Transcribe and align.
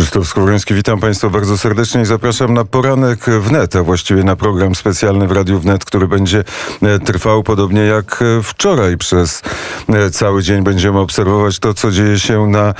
Krzysztof 0.00 0.28
Skowroński, 0.28 0.74
witam 0.74 1.00
Państwa 1.00 1.28
bardzo 1.28 1.58
serdecznie 1.58 2.00
i 2.02 2.04
zapraszam 2.04 2.54
na 2.54 2.64
poranek 2.64 3.24
wnet, 3.24 3.76
a 3.76 3.82
właściwie 3.82 4.24
na 4.24 4.36
program 4.36 4.74
specjalny 4.74 5.26
w 5.26 5.32
Radiu 5.32 5.60
Wnet, 5.60 5.84
który 5.84 6.08
będzie 6.08 6.44
e, 6.82 6.98
trwał 6.98 7.42
podobnie 7.42 7.80
jak 7.80 8.22
e, 8.22 8.42
wczoraj 8.42 8.96
przez 8.96 9.42
e, 9.88 10.10
cały 10.10 10.42
dzień. 10.42 10.62
Będziemy 10.62 10.98
obserwować 10.98 11.58
to, 11.58 11.74
co 11.74 11.90
dzieje 11.90 12.18
się 12.18 12.46
na, 12.46 12.74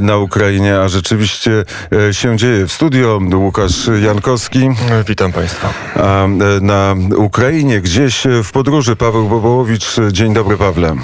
na 0.00 0.16
Ukrainie, 0.16 0.78
a 0.78 0.88
rzeczywiście 0.88 1.64
się 2.12 2.36
dzieje. 2.36 2.66
W 2.66 2.72
studio 2.72 3.20
Łukasz 3.34 3.90
Jankowski. 4.02 4.68
Witam 5.08 5.32
Państwa. 5.32 5.72
A 5.96 6.26
na 6.60 6.94
Ukrainie 7.16 7.80
gdzieś 7.80 8.24
w 8.44 8.52
podróży 8.52 8.96
Paweł 8.96 9.28
Bobołowicz. 9.28 9.96
Dzień 10.12 10.34
dobry 10.34 10.56
Pawle. 10.56 10.96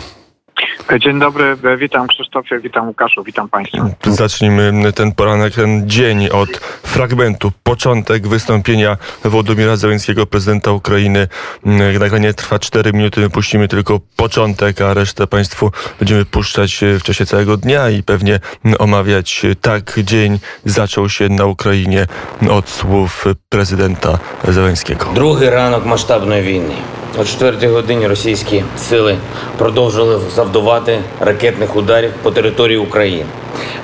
Dzień 0.97 1.21
dobry, 1.21 1.57
witam 1.79 2.07
Krzysztofie, 2.07 2.61
witam 2.61 2.89
Łukaszu, 2.89 3.25
witam 3.25 3.49
Państwa. 3.49 3.87
Zacznijmy 4.05 4.93
ten 4.93 5.13
poranek, 5.13 5.55
ten 5.55 5.89
dzień 5.89 6.29
od 6.29 6.49
fragmentu, 6.83 7.53
początek 7.63 8.29
wystąpienia 8.29 8.97
Władimira 9.25 9.77
Zełenskiego, 9.77 10.27
prezydenta 10.27 10.73
Ukrainy. 10.73 11.29
Mm, 11.67 11.99
nagranie 11.99 12.35
trwa 12.35 12.59
4 12.59 12.93
minuty, 12.93 13.21
my 13.21 13.31
puścimy 13.31 13.69
tylko 13.69 14.01
początek, 14.17 14.81
a 14.81 14.95
resztę 14.95 15.27
Państwu 15.27 15.71
będziemy 15.99 16.25
puszczać 16.25 16.83
e, 16.83 16.99
w 16.99 17.03
czasie 17.03 17.27
całego 17.27 17.57
dnia 17.57 17.91
i 17.91 18.03
pewnie 18.03 18.41
omawiać 18.79 19.45
e, 19.45 19.55
tak 19.55 20.01
dzień 20.05 20.39
zaczął 20.65 21.09
się 21.09 21.29
na 21.29 21.45
Ukrainie 21.45 22.07
od 22.51 22.69
słów 22.69 23.25
prezydenta 23.49 24.19
Zełenskiego. 24.49 25.07
Drugi 25.15 25.47
ranek 25.51 25.85
masztabnej 25.85 26.43
winy. 26.43 26.98
О 27.17 27.25
4 27.25 27.69
годині 27.69 28.07
російські 28.07 28.65
сили 28.79 29.17
продовжили 29.59 30.21
завдавати 30.35 30.99
ракетних 31.21 31.77
ударів 31.77 32.11
по 32.23 32.31
території 32.31 32.79
України. 32.79 33.25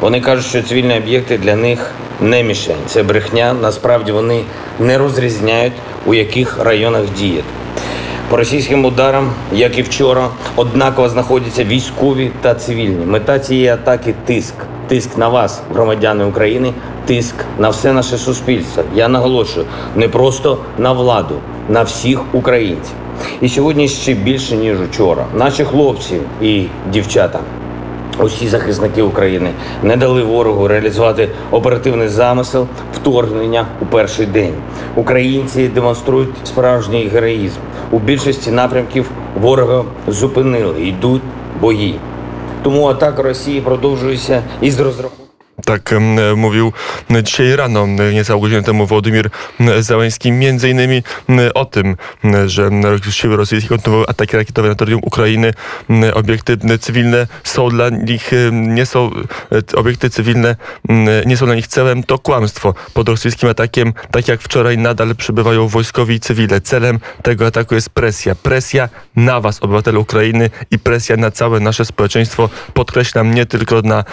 Вони 0.00 0.20
кажуть, 0.20 0.46
що 0.46 0.62
цивільні 0.62 0.96
об'єкти 0.96 1.38
для 1.38 1.56
них 1.56 1.90
не 2.20 2.42
мішень. 2.42 2.76
Це 2.86 3.02
брехня. 3.02 3.54
Насправді 3.62 4.12
вони 4.12 4.44
не 4.80 4.98
розрізняють, 4.98 5.72
у 6.06 6.14
яких 6.14 6.58
районах 6.64 7.02
діяти. 7.18 7.44
По 8.28 8.36
російським 8.36 8.84
ударам, 8.84 9.32
як 9.52 9.78
і 9.78 9.82
вчора, 9.82 10.28
однаково 10.56 11.08
знаходяться 11.08 11.64
військові 11.64 12.30
та 12.40 12.54
цивільні. 12.54 13.06
Мета 13.06 13.38
цієї 13.38 13.68
атаки 13.68 14.14
тиск. 14.24 14.54
Тиск 14.88 15.18
на 15.18 15.28
вас, 15.28 15.62
громадяни 15.74 16.24
України, 16.24 16.72
тиск 17.06 17.34
на 17.58 17.68
все 17.68 17.92
наше 17.92 18.18
суспільство. 18.18 18.82
Я 18.94 19.08
наголошую, 19.08 19.66
не 19.96 20.08
просто 20.08 20.58
на 20.78 20.92
владу, 20.92 21.34
на 21.68 21.82
всіх 21.82 22.34
українців. 22.34 22.94
І 23.40 23.48
сьогодні 23.48 23.88
ще 23.88 24.14
більше 24.14 24.56
ніж 24.56 24.80
учора. 24.80 25.26
Наші 25.34 25.64
хлопці 25.64 26.20
і 26.42 26.64
дівчата. 26.92 27.40
Усі 28.18 28.48
захисники 28.48 29.02
України 29.02 29.50
не 29.82 29.96
дали 29.96 30.22
ворогу 30.22 30.68
реалізувати 30.68 31.28
оперативний 31.50 32.08
замисел 32.08 32.66
вторгнення 32.94 33.66
у 33.82 33.86
перший 33.86 34.26
день. 34.26 34.54
Українці 34.96 35.68
демонструють 35.68 36.30
справжній 36.44 37.08
героїзм. 37.12 37.58
У 37.90 37.98
більшості 37.98 38.50
напрямків 38.50 39.10
ворога 39.40 39.84
зупинили, 40.08 40.82
йдуть 40.82 41.22
бої. 41.60 41.94
Тому 42.62 42.86
атака 42.86 43.22
Росії 43.22 43.60
продовжується 43.60 44.42
із 44.60 44.80
розрахунку. 44.80 45.13
Tak 45.64 45.94
mówił 46.36 46.72
dzisiaj 47.22 47.56
rano, 47.56 47.86
niecałą 47.86 48.40
godzinę 48.40 48.62
temu 48.62 48.86
Władimir 48.86 49.30
Załański, 49.80 50.32
między 50.32 50.68
innymi 50.68 51.02
o 51.54 51.64
tym, 51.64 51.96
że 52.46 52.70
siły 53.10 53.36
rosyjskie 53.36 53.68
kontynuują 53.68 54.06
ataki 54.06 54.36
rakietowe 54.36 54.68
na 54.68 54.74
terytorium 54.74 55.00
Ukrainy. 55.04 55.52
Obiekty 56.14 56.58
cywilne 56.80 57.26
są 57.44 57.68
dla 57.68 57.88
nich, 57.88 58.30
nie 58.52 58.86
są, 58.86 59.10
obiekty 59.74 60.10
cywilne 60.10 60.56
nie 61.26 61.36
są 61.36 61.46
dla 61.46 61.54
nich 61.54 61.66
celem, 61.66 62.02
to 62.02 62.18
kłamstwo. 62.18 62.74
Pod 62.94 63.08
rosyjskim 63.08 63.48
atakiem, 63.48 63.92
tak 64.10 64.28
jak 64.28 64.40
wczoraj, 64.40 64.78
nadal 64.78 65.16
przybywają 65.16 65.68
wojskowi 65.68 66.14
i 66.14 66.20
cywile. 66.20 66.60
Celem 66.60 67.00
tego 67.22 67.46
ataku 67.46 67.74
jest 67.74 67.90
presja. 67.90 68.34
Presja 68.34 68.88
na 69.16 69.40
was, 69.40 69.62
obywatele 69.62 69.98
Ukrainy 69.98 70.50
i 70.70 70.78
presja 70.78 71.16
na 71.16 71.30
całe 71.30 71.60
nasze 71.60 71.84
społeczeństwo. 71.84 72.48
Podkreślam, 72.74 73.34
nie 73.34 73.46
tylko 73.46 73.82
na 73.82 74.04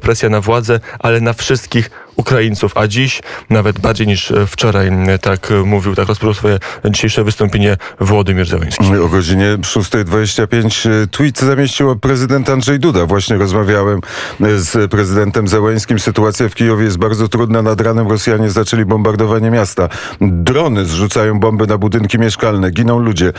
presja 0.00 0.28
na 0.28 0.40
władzę, 0.40 0.80
ale 0.98 1.20
na 1.20 1.32
wszystkich 1.32 1.90
Ukraińców. 2.16 2.76
A 2.76 2.86
dziś, 2.86 3.22
nawet 3.50 3.78
bardziej 3.78 4.06
niż 4.06 4.32
wczoraj, 4.46 4.90
tak 5.20 5.48
mówił, 5.64 5.94
tak 5.94 6.08
rozpoczął 6.08 6.34
swoje 6.34 6.58
dzisiejsze 6.90 7.24
wystąpienie 7.24 7.76
Władimir 8.00 8.46
Zełenski. 8.46 8.96
O 8.96 9.08
godzinie 9.08 9.58
6.25 9.60 11.08
tweet 11.10 11.38
zamieścił 11.38 11.96
prezydent 11.96 12.50
Andrzej 12.50 12.78
Duda. 12.78 13.06
Właśnie 13.06 13.36
rozmawiałem 13.36 14.00
z 14.40 14.90
prezydentem 14.90 15.48
Zełęskim. 15.48 15.98
Sytuacja 15.98 16.48
w 16.48 16.54
Kijowie 16.54 16.84
jest 16.84 16.98
bardzo 16.98 17.28
trudna. 17.28 17.62
Nad 17.62 17.80
ranem 17.80 18.08
Rosjanie 18.08 18.50
zaczęli 18.50 18.84
bombardowanie 18.84 19.50
miasta. 19.50 19.88
Drony 20.20 20.84
zrzucają 20.84 21.40
bomby 21.40 21.66
na 21.66 21.78
budynki 21.78 22.18
mieszkalne. 22.18 22.70
Giną 22.70 22.98
ludzie. 22.98 23.32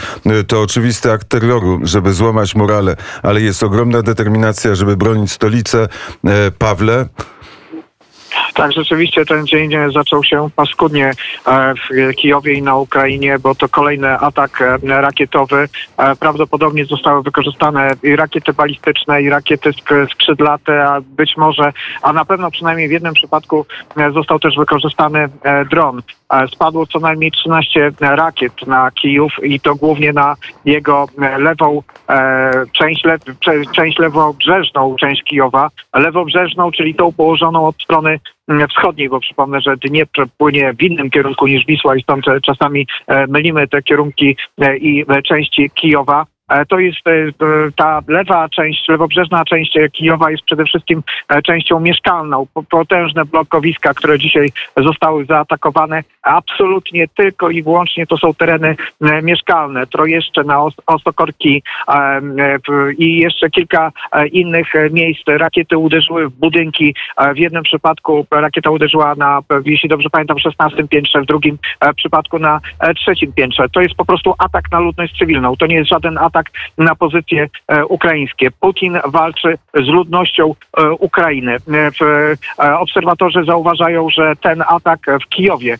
To 0.47 0.61
oczywisty 0.61 1.11
akt 1.11 1.29
terroru, 1.29 1.79
żeby 1.83 2.13
złamać 2.13 2.55
morale, 2.55 2.95
ale 3.23 3.41
jest 3.41 3.63
ogromna 3.63 4.01
determinacja, 4.01 4.75
żeby 4.75 4.97
bronić 4.97 5.31
stolicę. 5.31 5.87
Pawle, 6.57 7.05
tak, 8.53 8.71
rzeczywiście 8.71 9.25
ten 9.25 9.47
dzień 9.47 9.71
zaczął 9.93 10.23
się 10.23 10.49
paskudnie 10.55 11.11
e, 11.47 11.73
w 11.73 12.15
Kijowie 12.15 12.53
i 12.53 12.61
na 12.61 12.75
Ukrainie, 12.75 13.39
bo 13.39 13.55
to 13.55 13.69
kolejny 13.69 14.09
atak 14.19 14.61
e, 14.61 14.77
rakietowy. 15.01 15.67
E, 15.97 16.15
prawdopodobnie 16.15 16.85
zostały 16.85 17.23
wykorzystane 17.23 17.91
i 18.03 18.15
rakiety 18.15 18.53
balistyczne, 18.53 19.21
i 19.21 19.29
rakiety 19.29 19.71
skrzydlate, 20.11 20.85
a 20.85 21.01
być 21.01 21.37
może, 21.37 21.73
a 22.01 22.13
na 22.13 22.25
pewno 22.25 22.51
przynajmniej 22.51 22.87
w 22.87 22.91
jednym 22.91 23.13
przypadku 23.13 23.65
został 24.13 24.39
też 24.39 24.57
wykorzystany 24.57 25.29
dron. 25.69 26.01
Spadło 26.53 26.85
co 26.85 26.99
najmniej 26.99 27.31
13 27.31 27.91
rakiet 27.99 28.67
na 28.67 28.91
Kijów 28.91 29.31
i 29.43 29.59
to 29.59 29.75
głównie 29.75 30.13
na 30.13 30.35
jego 30.65 31.05
lewą 31.37 31.83
część, 32.71 33.03
le, 33.03 33.17
część 33.75 33.99
lewobrzeżną 33.99 34.95
część 34.95 35.23
Kijowa. 35.23 35.69
Lewobrzeżną, 35.93 36.71
czyli 36.71 36.95
tą 36.95 37.13
położoną 37.13 37.67
od 37.67 37.81
strony 37.81 38.19
wschodniej, 38.69 39.09
bo 39.09 39.19
przypomnę, 39.19 39.61
że 39.61 39.77
Dniepr 39.77 40.25
płynie 40.37 40.73
w 40.73 40.83
innym 40.83 41.09
kierunku 41.09 41.47
niż 41.47 41.65
Wisła 41.65 41.95
i 41.95 42.03
stąd 42.03 42.25
czasami 42.43 42.87
e, 43.07 43.27
mylimy 43.27 43.67
te 43.67 43.81
kierunki 43.81 44.37
e, 44.61 44.77
i 44.77 45.05
e, 45.09 45.21
części 45.21 45.69
Kijowa. 45.69 46.25
E, 46.49 46.65
to 46.65 46.79
jest 46.79 47.07
e, 47.07 47.11
ta 47.75 48.01
lewa 48.07 48.49
część, 48.49 48.89
lewobrzeżna 48.89 49.45
część 49.45 49.77
Kijowa 49.91 50.31
jest 50.31 50.43
przede 50.43 50.65
wszystkim 50.65 51.03
e, 51.29 51.41
częścią 51.41 51.79
mieszkalną. 51.79 52.47
Potężne 52.69 53.25
blokowiska, 53.25 53.93
które 53.93 54.19
dzisiaj 54.19 54.49
zostały 54.77 55.25
zaatakowane, 55.25 56.03
absolutnie 56.21 57.07
tylko 57.07 57.49
i 57.49 57.63
wyłącznie 57.63 58.07
to 58.07 58.17
są 58.17 58.33
tereny 58.33 58.75
mieszkalne. 59.23 59.87
Trojeszcze 59.87 60.43
na 60.43 60.65
Osokorki 60.85 61.63
i 62.97 63.17
jeszcze 63.17 63.49
kilka 63.49 63.91
innych 64.31 64.67
miejsc. 64.91 65.21
Rakiety 65.27 65.77
uderzyły 65.77 66.29
w 66.29 66.33
budynki. 66.33 66.95
W 67.35 67.37
jednym 67.37 67.63
przypadku 67.63 68.27
rakieta 68.31 68.69
uderzyła 68.69 69.15
na, 69.15 69.39
jeśli 69.65 69.89
dobrze 69.89 70.09
pamiętam, 70.09 70.39
16 70.39 70.87
piętrze, 70.87 71.21
w 71.21 71.25
drugim 71.25 71.57
przypadku 71.95 72.39
na 72.39 72.59
trzecim 72.95 73.33
piętrze. 73.33 73.69
To 73.69 73.81
jest 73.81 73.95
po 73.95 74.05
prostu 74.05 74.33
atak 74.37 74.71
na 74.71 74.79
ludność 74.79 75.17
cywilną. 75.17 75.55
To 75.57 75.65
nie 75.65 75.75
jest 75.75 75.89
żaden 75.89 76.17
atak 76.17 76.34
atak 76.35 76.51
na 76.77 76.95
pozycje 76.95 77.47
e, 77.67 77.85
ukraińskie. 77.85 78.51
Putin 78.51 78.99
walczy 79.05 79.57
z 79.73 79.87
ludnością 79.87 80.55
e, 80.77 80.91
Ukrainy. 80.91 81.57
E, 82.59 82.77
obserwatorzy 82.79 83.43
zauważają, 83.43 84.09
że 84.09 84.35
ten 84.35 84.63
atak 84.67 84.99
w 85.25 85.29
Kijowie 85.29 85.77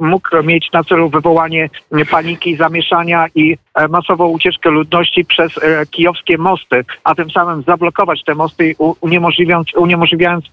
mógł 0.00 0.42
mieć 0.42 0.72
na 0.72 0.84
celu 0.84 1.08
wywołanie 1.08 1.70
paniki, 2.10 2.56
zamieszania 2.56 3.26
i 3.34 3.56
masową 3.88 4.28
ucieczkę 4.28 4.70
ludności 4.70 5.24
przez 5.24 5.52
kijowskie 5.90 6.38
mosty, 6.38 6.84
a 7.04 7.14
tym 7.14 7.30
samym 7.30 7.62
zablokować 7.62 8.24
te 8.24 8.34
mosty, 8.34 8.74
uniemożliwiając, 9.00 9.74
uniemożliwiając 9.74 10.44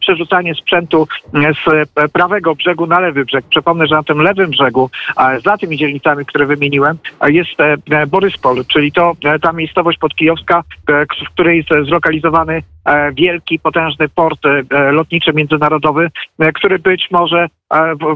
przerzucanie 0.00 0.54
sprzętu 0.54 1.08
z 1.32 1.90
prawego 2.12 2.54
brzegu 2.54 2.86
na 2.86 3.00
lewy 3.00 3.24
brzeg. 3.24 3.44
Przypomnę, 3.50 3.86
że 3.86 3.94
na 3.94 4.02
tym 4.02 4.18
lewym 4.18 4.50
brzegu, 4.50 4.90
za 5.44 5.58
tymi 5.58 5.76
dzielnicami, 5.76 6.26
które 6.26 6.46
wymieniłem, 6.46 6.98
jest 7.28 7.50
Boryspol, 8.06 8.64
czyli 8.64 8.92
to 8.92 9.12
e, 9.24 9.38
ta 9.38 9.52
miejscowość 9.52 9.98
podkijowska, 9.98 10.62
e, 10.88 11.06
w 11.26 11.30
której 11.34 11.56
jest 11.56 11.88
zlokalizowany 11.88 12.62
e, 12.84 13.12
wielki, 13.12 13.58
potężny 13.58 14.08
port 14.08 14.40
lotniczy 14.92 15.32
międzynarodowy, 15.32 16.10
który 16.54 16.78
być 16.78 17.08
może 17.10 17.46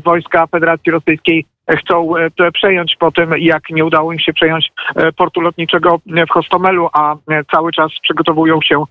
wojska 0.04 0.46
Federacji 0.46 0.92
Rosyjskiej 0.92 1.46
chcą 1.76 2.12
przejąć 2.52 2.96
po 2.96 3.12
tym, 3.12 3.34
jak 3.38 3.70
nie 3.70 3.84
udało 3.84 4.12
im 4.12 4.18
się 4.18 4.32
przejąć 4.32 4.72
portu 5.16 5.40
lotniczego 5.40 6.00
w 6.06 6.30
Hostomelu, 6.30 6.88
a 6.92 7.16
cały 7.52 7.72
czas 7.72 7.92
przygotowują 8.02 8.58
się 8.62 8.84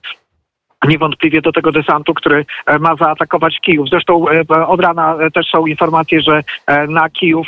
niewątpliwie 0.86 1.42
do 1.42 1.52
tego 1.52 1.72
desantu, 1.72 2.14
który 2.14 2.46
e, 2.66 2.80
ma 2.80 2.96
zaatakować 2.96 3.60
Kijów. 3.60 3.90
Zresztą 3.90 4.30
e, 4.30 4.68
od 4.68 4.82
rana 4.82 5.16
e, 5.20 5.32
też 5.32 5.46
są 5.48 5.68
informacje, 5.68 6.22
że 6.22 6.44
na 6.88 7.10
Kijów 7.10 7.48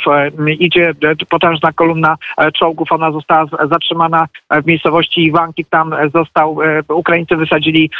idzie 0.58 0.92
potężna 1.28 1.72
kolumna 1.72 2.16
czołgów. 2.54 2.92
Ona 2.92 3.12
została 3.12 3.46
zatrzymana 3.70 4.26
w 4.50 4.66
miejscowości 4.66 5.24
Iwanki. 5.24 5.64
Tam 5.64 5.94
został, 6.14 6.58
Ukraińcy 6.88 7.36
wysadzili 7.36 7.90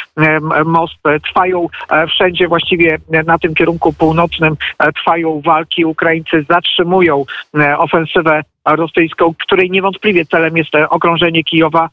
most. 0.65 0.93
Trwają 1.23 1.67
wszędzie 2.07 2.47
właściwie 2.47 2.97
na 3.25 3.39
tym 3.39 3.53
kierunku 3.55 3.93
północnym 3.93 4.55
trwają 4.95 5.41
walki. 5.41 5.85
Ukraińcy 5.85 6.45
zatrzymują 6.49 7.25
ofensywę 7.77 8.41
rosyjską, 8.65 9.33
której 9.45 9.71
niewątpliwie 9.71 10.25
celem 10.25 10.57
jest 10.57 10.75
okrążenie 10.89 11.43
Kijowa 11.43 11.89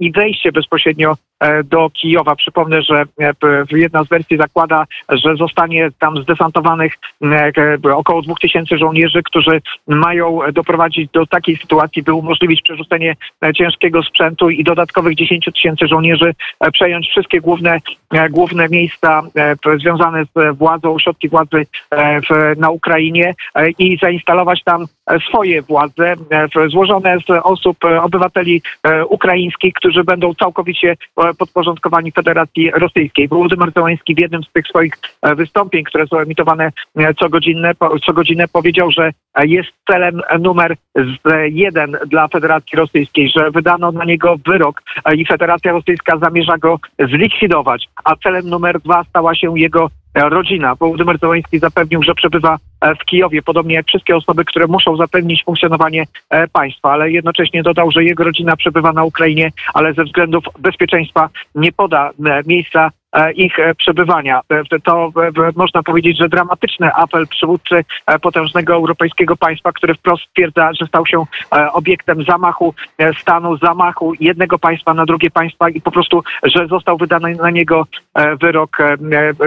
i 0.00 0.12
wejście 0.12 0.52
bezpośrednio 0.52 1.16
do 1.64 1.90
Kijowa. 1.90 2.36
Przypomnę, 2.36 2.82
że 2.82 3.04
e, 3.20 3.78
jedna 3.78 4.04
z 4.04 4.08
wersji 4.08 4.36
zakłada, 4.36 4.84
że 5.08 5.36
zostanie 5.36 5.88
tam 5.98 6.22
zdesantowanych 6.22 6.94
e, 7.22 7.52
około 7.94 8.22
2000 8.22 8.78
żołnierzy, 8.78 9.22
którzy 9.22 9.62
mają 9.86 10.38
doprowadzić 10.52 11.10
do 11.10 11.26
takiej 11.26 11.56
sytuacji, 11.56 12.02
by 12.02 12.12
umożliwić 12.12 12.62
przerzucenie 12.62 13.16
e, 13.44 13.52
ciężkiego 13.54 14.02
sprzętu 14.02 14.50
i 14.50 14.64
dodatkowych 14.64 15.14
10 15.14 15.44
tysięcy 15.54 15.86
żołnierzy, 15.86 16.34
e, 16.60 16.70
przejąć 16.70 17.08
wszystkie 17.08 17.40
główne, 17.40 17.78
e, 18.10 18.28
główne 18.28 18.68
miejsca 18.68 19.22
e, 19.36 19.78
związane 19.78 20.24
z 20.24 20.56
władzą, 20.58 20.94
ośrodki 20.94 21.28
władzy 21.28 21.66
e, 21.90 22.20
na 22.56 22.70
Ukrainie 22.70 23.34
e, 23.54 23.70
i 23.70 23.98
zainstalować 24.02 24.62
tam 24.64 24.82
e, 24.82 24.86
swoje 25.28 25.62
władze 25.62 26.14
e, 26.30 26.68
złożone 26.68 27.16
z 27.28 27.30
osób, 27.42 27.84
e, 27.84 28.02
obywateli 28.02 28.62
e, 28.82 29.06
ukraińskich, 29.06 29.74
którzy 29.74 30.04
będą 30.04 30.34
całkowicie 30.34 30.96
e, 31.16 31.34
podporządkowani 31.34 32.12
Federacji 32.12 32.70
Rosyjskiej. 32.70 33.28
Wołodymyr 33.28 33.72
Zełański 33.72 34.14
w 34.14 34.20
jednym 34.20 34.42
z 34.42 34.52
tych 34.52 34.66
swoich 34.66 34.92
e, 35.22 35.34
wystąpień, 35.34 35.84
które 35.84 36.06
są 36.06 36.18
emitowane 36.18 36.70
e, 36.96 37.14
co 37.14 37.28
godzinę, 37.28 37.72
co 38.06 38.12
godzinę 38.12 38.48
powiedział, 38.48 38.90
że 38.90 39.12
e, 39.34 39.46
jest 39.46 39.70
celem 39.90 40.20
numer 40.40 40.76
e, 40.94 41.48
jeden 41.48 41.96
dla 42.06 42.28
Federacji 42.28 42.78
Rosyjskiej, 42.78 43.30
że 43.36 43.50
wydano 43.50 43.92
na 43.92 44.04
niego 44.04 44.36
wyrok 44.46 44.82
e, 45.04 45.14
i 45.16 45.26
Federacja 45.26 45.72
Rosyjska 45.72 46.18
zamierza 46.18 46.58
go 46.58 46.78
zlikwidować, 46.98 47.88
a 48.04 48.16
celem 48.16 48.48
numer 48.48 48.80
dwa 48.80 49.04
stała 49.04 49.34
się 49.34 49.58
jego 49.58 49.84
e, 49.86 49.90
rodzina. 50.14 50.74
Wołodymyr 50.74 51.18
Zełański 51.18 51.58
zapewnił, 51.58 52.02
że 52.02 52.14
przebywa 52.14 52.58
e, 52.80 52.94
w 52.94 53.04
Kijowie, 53.04 53.42
podobnie 53.42 53.74
jak 53.74 53.86
wszystkie 53.86 54.16
osoby, 54.16 54.44
które 54.44 54.66
muszą 54.66 54.96
zapewnić 54.96 55.44
funkcjonowanie 55.44 56.04
e, 56.30 56.48
państwa, 56.48 56.92
ale 56.92 57.10
jednocześnie 57.10 57.62
dodał, 57.62 57.90
że 57.90 58.04
jego 58.04 58.24
rodzina 58.24 58.56
przebywa 58.56 58.92
na 58.92 59.04
Ukrainie, 59.04 59.50
ale 59.74 59.94
ze 59.94 60.04
względów 60.04 60.44
bezpieczeństwa 60.58 61.28
nie 61.54 61.72
poda 61.72 62.10
e, 62.26 62.42
miejsca 62.46 62.86
e, 62.86 62.90
ich 63.34 63.58
e, 63.58 63.74
przebywania. 63.74 64.40
E, 64.48 64.80
To 64.84 65.12
e, 65.16 65.26
e, 65.26 65.52
można 65.56 65.82
powiedzieć, 65.82 66.18
że 66.18 66.28
dramatyczny 66.28 66.94
apel 66.94 67.26
przywódcy 67.26 67.84
e, 68.06 68.18
potężnego 68.18 68.74
europejskiego 68.74 69.36
państwa, 69.36 69.72
który 69.72 69.94
wprost 69.94 70.22
stwierdza, 70.30 70.70
że 70.80 70.86
stał 70.86 71.06
się 71.06 71.24
e, 71.52 71.72
obiektem 71.72 72.24
zamachu 72.24 72.74
e, 72.98 73.14
stanu, 73.14 73.56
zamachu 73.56 74.12
jednego 74.20 74.58
państwa 74.58 74.94
na 74.94 75.06
drugie 75.06 75.30
państwa 75.30 75.68
i 75.70 75.80
po 75.80 75.90
prostu, 75.90 76.22
że 76.42 76.66
został 76.66 76.96
wydany 76.96 77.34
na 77.34 77.50
niego 77.50 77.86
e, 78.14 78.36
wyrok 78.36 78.80
e, 78.80 78.96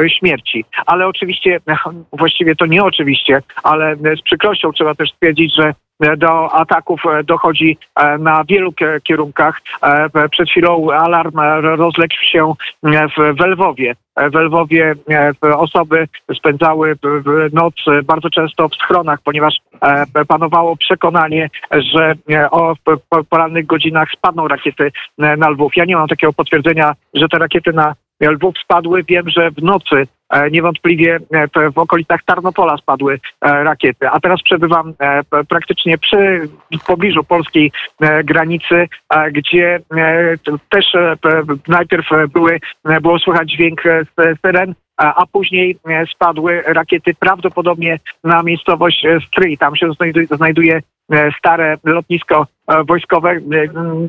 e, 0.04 0.10
śmierci. 0.10 0.66
Ale 0.86 1.08
oczywiście, 1.08 1.60
e, 1.68 1.76
właściwie 2.14 2.56
to 2.56 2.66
nie 2.66 2.84
oczywiście, 2.84 3.42
ale 3.64 3.92
e, 3.92 4.16
z 4.16 4.22
przykrością 4.22 4.72
trzeba 4.72 4.96
też 4.96 5.12
stwierdzić, 5.12 5.56
że 5.56 5.64
e, 5.68 5.74
do 6.18 6.54
ataków 6.54 7.02
e, 7.06 7.24
dochodzi 7.24 7.78
e, 7.96 8.18
na 8.18 8.44
wielu 8.44 8.72
kie- 8.72 9.02
kierunkach. 9.04 9.62
E, 9.82 10.30
Przed 10.30 10.50
chwilą 10.50 10.88
alarm 10.92 11.40
e, 11.40 11.62
rozległ 11.62 12.14
się 12.32 12.54
e, 12.84 13.08
w 13.34 13.40
Lwowie. 13.46 13.96
E, 14.16 14.30
W 14.30 14.34
Lwowie 14.36 14.96
e, 15.44 15.58
osoby 15.58 16.08
spędzały 16.38 16.96
noc 17.54 17.74
e, 17.88 18.04
bardzo 18.04 18.30
często 18.30 18.70
w 18.70 18.76
schronach, 18.76 19.20
ponieważ 19.24 19.56
e, 19.82 20.26
panowało 20.26 20.76
przekonanie, 20.78 21.50
że 21.72 22.14
e, 22.32 22.52
o 22.52 22.76
porannych 23.30 23.66
godzinach 23.66 24.10
spadną 24.12 24.48
rakiety 24.48 24.92
e, 25.20 25.38
na 25.38 25.50
Lwów. 25.50 25.76
Ja 25.78 25.86
nie 25.86 25.96
mam 25.96 26.08
takiego 26.08 26.34
potwierdzenia, 26.34 26.94
że 27.14 27.28
te 27.30 27.38
rakiety 27.40 27.74
na 27.74 27.94
Lwów 28.22 28.56
spadły. 28.64 29.04
Wiem, 29.04 29.30
że 29.30 29.52
w 29.52 29.64
nocy 29.64 29.96
e, 29.96 30.06
niewątpliwie 30.52 31.20
e, 31.32 31.72
w 31.72 31.78
okolicach 31.78 32.24
Tarnopola 32.26 32.78
spadły 32.78 33.20
e, 33.42 33.64
rakiety. 33.64 34.10
A 34.10 34.20
teraz 34.20 34.42
przebywam 34.42 34.94
e, 35.00 35.24
praktycznie 35.50 35.98
przy 35.98 36.50
w 36.82 36.86
pobliżu 36.86 37.24
polskiej 37.24 37.72
e, 38.02 38.24
granicy, 38.24 38.88
e, 39.10 39.32
gdzie 39.32 39.76
e, 39.76 40.38
też 40.70 40.96
e, 40.96 41.16
najpierw 41.68 42.12
e, 42.12 42.28
były, 42.28 42.60
e, 42.86 43.02
było 43.02 43.20
słychać 43.20 43.52
dźwięk 43.52 43.86
e, 43.86 44.06
syren, 44.46 44.74
a 44.98 45.26
później 45.32 45.78
e, 45.90 46.06
spadły 46.06 46.64
rakiety 46.66 47.14
prawdopodobnie 47.20 48.00
na 48.24 48.44
miejscowość 48.44 49.06
e, 49.06 49.20
Stryj. 49.28 49.58
Tam 49.58 49.76
się 49.76 49.88
znajduje, 50.32 50.82
e, 51.12 51.32
stare 51.38 51.78
lotnisko 51.84 52.42
e, 52.42 52.63
wojskowe. 52.88 53.32
E, 53.32 53.40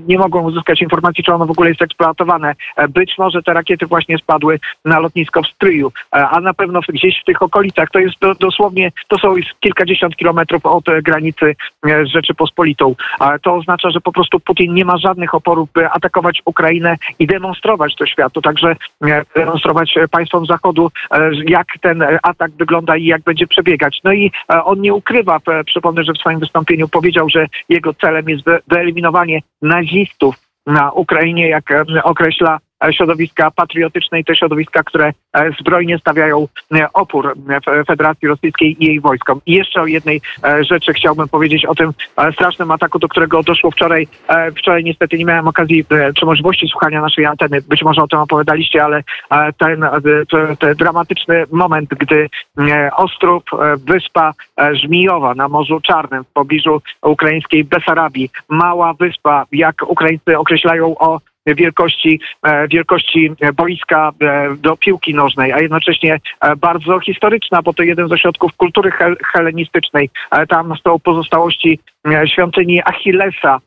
Nie 0.08 0.18
mogą 0.18 0.42
uzyskać 0.42 0.82
informacji, 0.82 1.24
czy 1.24 1.34
ono 1.34 1.46
w 1.46 1.50
ogóle 1.50 1.68
jest 1.68 1.82
eksploatowane. 1.82 2.54
E, 2.76 2.88
Być 2.88 3.14
może 3.18 3.42
te 3.42 3.52
rakiety 3.54 3.86
właśnie 3.86 4.18
spadły 4.18 4.60
na 4.84 4.98
lotnisko 5.00 5.42
w 5.42 5.46
Stryju, 5.46 5.92
e, 6.12 6.28
a 6.28 6.40
na 6.40 6.54
pewno 6.54 6.80
gdzieś 6.88 7.20
w 7.20 7.24
tych 7.24 7.42
okolicach. 7.42 7.90
To 7.90 7.98
jest 7.98 8.18
do, 8.20 8.34
dosłownie, 8.34 8.92
to 9.08 9.18
są 9.18 9.34
kilkadziesiąt 9.60 10.16
kilometrów 10.16 10.66
od 10.66 10.88
e, 10.88 11.02
granicy 11.02 11.56
e, 11.86 12.04
z 12.04 12.08
Rzeczypospolitą. 12.08 12.94
To 13.42 13.54
oznacza, 13.54 13.90
że 13.90 14.00
po 14.00 14.12
prostu 14.12 14.40
Putin 14.40 14.74
nie 14.74 14.84
ma 14.84 14.98
żadnych 14.98 15.34
oporów, 15.34 15.68
by 15.72 15.90
atakować 15.90 16.42
Ukrainę 16.44 16.96
i 17.18 17.26
demonstrować 17.26 17.94
to 17.96 18.06
światu, 18.06 18.42
także 18.42 18.76
e, 19.04 19.24
demonstrować 19.36 19.96
e, 19.96 20.08
państwom 20.08 20.46
Zachodu, 20.46 20.90
e, 21.10 21.30
jak 21.46 21.66
ten 21.80 22.02
e, 22.02 22.18
atak 22.22 22.50
wygląda 22.50 22.96
i 22.96 23.04
jak 23.04 23.22
będzie 23.22 23.46
przebiegać. 23.46 24.00
No 24.04 24.12
i 24.12 24.30
e, 24.50 24.64
on 24.64 24.80
nie 24.80 24.94
ukrywa, 24.94 25.38
e, 25.48 25.64
przypomnę, 25.64 26.04
że 26.04 26.12
w 26.12 26.18
swoim 26.18 26.38
wystąpieniu 26.38 26.88
powiedział, 26.88 27.28
że 27.28 27.46
jego 27.68 27.94
celem 27.94 28.28
jest 28.28 28.44
wy- 28.46 28.61
wyeliminowanie 28.69 29.41
nazistów 29.62 30.35
na 30.67 30.93
Ukrainie, 30.93 31.49
jak 31.49 31.64
określa 32.02 32.58
środowiska 32.93 33.50
patriotyczne 33.50 34.21
i 34.21 34.25
te 34.25 34.37
środowiska, 34.37 34.82
które 34.82 35.12
e, 35.32 35.50
zbrojnie 35.61 35.99
stawiają 35.99 36.49
e, 36.75 36.87
opór 36.93 37.26
e, 37.49 37.61
Fe- 37.61 37.85
Federacji 37.87 38.29
Rosyjskiej 38.29 38.76
i 38.85 38.87
jej 38.87 39.00
wojskom. 39.00 39.41
I 39.47 39.53
jeszcze 39.53 39.81
o 39.82 39.87
jednej 39.87 40.21
e, 40.44 40.65
rzeczy 40.65 40.93
chciałbym 40.93 41.29
powiedzieć 41.29 41.67
o 41.67 41.75
tym 41.75 41.93
e, 42.17 42.32
strasznym 42.32 42.71
ataku, 42.71 42.99
do 42.99 43.09
którego 43.09 43.43
doszło 43.43 43.71
wczoraj. 43.71 44.09
E, 44.29 44.53
Wczoraj 44.53 44.85
niestety 44.85 45.19
nie 45.19 45.25
miałem 45.25 45.49
okazji 45.49 45.85
e, 45.91 46.12
czy 46.12 46.26
możliwości 46.26 46.69
słuchania 46.69 47.00
naszej 47.00 47.26
anteny. 47.26 47.62
Być 47.69 47.82
może 47.82 48.03
o 48.03 48.09
tym 48.09 48.19
opowiadaliście, 48.19 48.85
ale 48.85 49.03
e, 49.31 49.53
ten, 49.53 49.85
e, 49.85 49.91
te- 50.31 50.56
ten 50.56 50.75
dramatyczny 50.75 51.44
moment, 51.53 51.91
gdy 51.91 52.29
e, 52.59 52.91
Ostrów, 52.97 53.43
e, 53.53 53.76
wyspa 53.76 54.32
e, 54.61 54.76
Żmijowa 54.76 55.35
na 55.35 55.49
Morzu 55.49 55.81
Czarnym 55.81 56.25
w 56.25 56.32
pobliżu 56.32 56.82
ukraińskiej 57.03 57.65
Besarabii, 57.65 58.31
mała 58.49 58.94
wyspa, 58.94 59.47
jak 59.53 59.82
Ukraińcy 59.88 60.38
określają 60.38 60.99
o 60.99 61.21
wielkości, 61.46 62.20
e, 62.43 62.69
wielkości 62.69 63.31
boiska 63.56 64.12
e, 64.23 64.56
do 64.56 64.76
piłki 64.76 65.14
nożnej, 65.14 65.52
a 65.52 65.58
jednocześnie 65.58 66.20
e, 66.41 66.56
bardzo 66.56 67.00
historyczna, 67.00 67.62
bo 67.62 67.73
to 67.73 67.82
jeden 67.82 68.08
z 68.08 68.12
ośrodków 68.12 68.52
kultury 68.56 68.91
hel- 68.91 69.16
helenistycznej. 69.33 70.11
Tam 70.49 70.75
są 70.85 70.99
pozostałości 70.99 71.78
świątyni 72.26 72.83
Achillesa, 72.85 73.61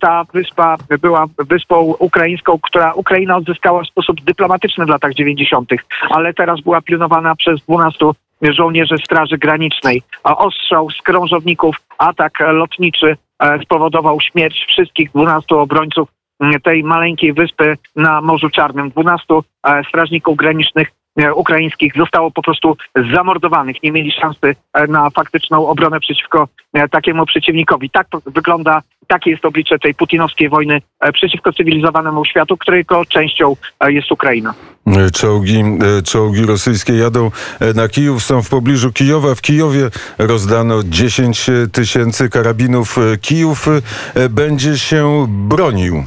Ta 0.00 0.24
wyspa 0.34 0.76
była 1.00 1.26
wyspą 1.38 1.94
ukraińską, 1.98 2.58
która 2.62 2.92
Ukraina 2.92 3.36
odzyskała 3.36 3.82
w 3.82 3.86
sposób 3.86 4.20
dyplomatyczny 4.20 4.86
w 4.86 4.88
latach 4.88 5.14
90., 5.14 5.70
ale 6.10 6.34
teraz 6.34 6.60
była 6.60 6.82
pilnowana 6.82 7.36
przez 7.36 7.60
12 7.60 8.06
żołnierzy 8.42 8.98
Straży 9.04 9.38
Granicznej. 9.38 10.02
Ostrzał 10.24 10.90
z 10.90 11.02
krążowników, 11.02 11.76
atak 11.98 12.38
lotniczy 12.40 13.16
spowodował 13.62 14.20
śmierć 14.20 14.64
wszystkich 14.68 15.10
12 15.10 15.56
obrońców 15.56 16.08
tej 16.62 16.84
maleńkiej 16.84 17.32
wyspy 17.32 17.76
na 17.96 18.20
Morzu 18.20 18.50
Czarnym. 18.50 18.90
12 18.90 19.24
e, 19.66 19.82
strażników 19.88 20.36
granicznych 20.36 20.88
e, 21.16 21.34
ukraińskich 21.34 21.92
zostało 21.96 22.30
po 22.30 22.42
prostu 22.42 22.76
zamordowanych. 23.14 23.82
Nie 23.82 23.92
mieli 23.92 24.12
szansy 24.12 24.56
e, 24.72 24.86
na 24.86 25.10
faktyczną 25.10 25.68
obronę 25.68 26.00
przeciwko 26.00 26.48
takiemu 26.90 27.26
przeciwnikowi. 27.26 27.90
Tak 27.90 28.06
wygląda, 28.26 28.82
takie 29.06 29.30
jest 29.30 29.44
oblicze 29.44 29.78
tej 29.78 29.94
putinowskiej 29.94 30.48
wojny 30.48 30.82
przeciwko 31.12 31.52
cywilizowanemu 31.52 32.24
światu, 32.24 32.56
którego 32.56 33.04
częścią 33.04 33.56
jest 33.86 34.12
Ukraina. 34.12 34.54
Czołgi, 35.14 35.64
czołgi 36.04 36.46
rosyjskie 36.46 36.92
jadą 36.96 37.30
na 37.74 37.88
Kijów, 37.88 38.22
są 38.22 38.42
w 38.42 38.48
pobliżu 38.48 38.92
Kijowa. 38.92 39.34
W 39.34 39.40
Kijowie 39.40 39.90
rozdano 40.18 40.82
10 40.84 41.50
tysięcy 41.72 42.28
karabinów. 42.28 42.96
Kijów 43.20 43.66
będzie 44.30 44.78
się 44.78 45.26
bronił. 45.28 46.04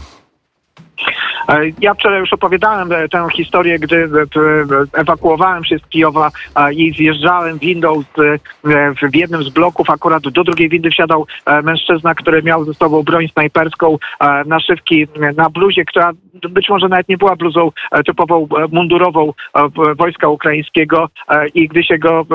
E, 1.50 1.60
Ja 1.82 1.94
wczoraj 1.94 2.20
już 2.20 2.34
opowiadałem 2.34 2.92
e, 2.92 3.10
tę 3.10 3.28
historię, 3.36 3.80
gdy 3.80 3.96
e, 4.04 5.00
ewakuowałem 5.00 5.66
się 5.66 5.80
z 5.80 5.88
Kijowa 5.88 6.32
i 6.76 6.92
zjeżdżałem 6.92 7.58
windą 7.58 8.04
w- 8.18 9.16
jednym 9.16 9.44
z 9.44 9.50
bloków. 9.50 9.90
Akurat 9.90 10.24
do 10.24 10.44
drugiej 10.44 10.70
windy 10.70 10.90
wsiadał 10.90 11.28
mężczyzna, 11.64 12.16
który 12.16 12.44
miał 12.44 12.66
ze 12.66 12.74
sobą 12.74 13.04
broń 13.04 13.28
snajperską, 13.28 13.98
naszywki 14.46 15.08
na 15.38 15.50
bluzie, 15.50 15.86
która 15.86 16.12
być 16.50 16.70
może 16.70 16.88
nawet 16.88 17.10
nie 17.10 17.18
była 17.18 17.36
bluzą 17.36 17.72
typową 18.06 18.48
mundurową 18.72 19.34
wojska 19.98 20.30
ukraińskiego 20.30 21.10
i 21.54 21.68
gdy 21.68 21.84
się 21.84 21.98
go 21.98 22.26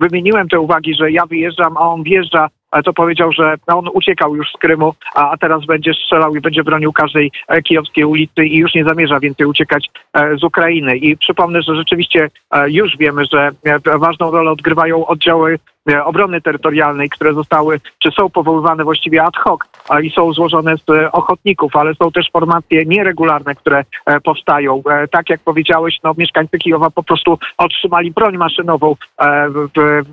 wymieniłem 0.00 0.48
te 0.48 0.60
uwagi, 0.60 0.94
że 0.94 1.10
ja 1.10 1.26
wyjeżdżam, 1.26 1.76
a 1.76 1.80
on 1.80 2.02
wjeżdża 2.02 2.48
to 2.84 2.92
powiedział, 2.92 3.32
że 3.32 3.54
on 3.66 3.88
uciekał 3.92 4.36
już 4.36 4.48
z 4.52 4.58
Krymu, 4.58 4.94
a, 5.14 5.36
teraz 5.36 5.66
będzie 5.66 5.94
strzelał 5.94 6.36
i 6.36 6.40
będzie 6.40 6.64
bronił 6.64 6.92
każdej 6.92 7.32
e, 7.48 7.62
kijowskiej 7.62 8.04
ulicy 8.04 8.44
i 8.44 8.56
już 8.56 8.74
nie 8.74 8.84
zamierza 8.84 9.20
więcej 9.20 9.46
uciekać 9.46 9.90
e, 10.12 10.36
z 10.36 10.44
Ukrainy. 10.44 10.96
I 10.96 11.16
przypomnę, 11.16 11.62
że 11.62 11.76
rzeczywiście 11.76 12.30
e, 12.50 12.70
już 12.70 12.96
wiemy, 12.96 13.22
że 13.32 13.50
ważną 13.98 14.30
rolę 14.30 14.50
odgrywają 14.50 15.06
oddziały 15.06 15.58
obrony 16.04 16.40
terytorialnej, 16.40 17.08
które 17.08 17.34
zostały, 17.34 17.80
czy 17.98 18.10
są 18.10 18.30
powoływane 18.30 18.84
właściwie 18.84 19.22
ad 19.22 19.36
hoc 19.36 19.60
i 20.02 20.10
są 20.10 20.32
złożone 20.32 20.76
z 20.76 20.90
e, 20.90 21.12
ochotników, 21.12 21.76
ale 21.76 21.94
są 21.94 22.12
też 22.12 22.30
formacje 22.32 22.84
nieregularne, 22.84 23.54
które 23.54 23.84
e, 24.06 24.20
powstają. 24.20 24.82
E, 24.90 25.08
Tak 25.08 25.30
jak 25.30 25.40
powiedziałeś, 25.40 25.98
no, 26.04 26.14
mieszkańcy 26.18 26.58
Kijowa 26.58 26.90
po 26.90 27.02
prostu 27.02 27.38
otrzymali 27.58 28.10
broń 28.10 28.36
maszynową. 28.36 28.96
E, 29.20 29.48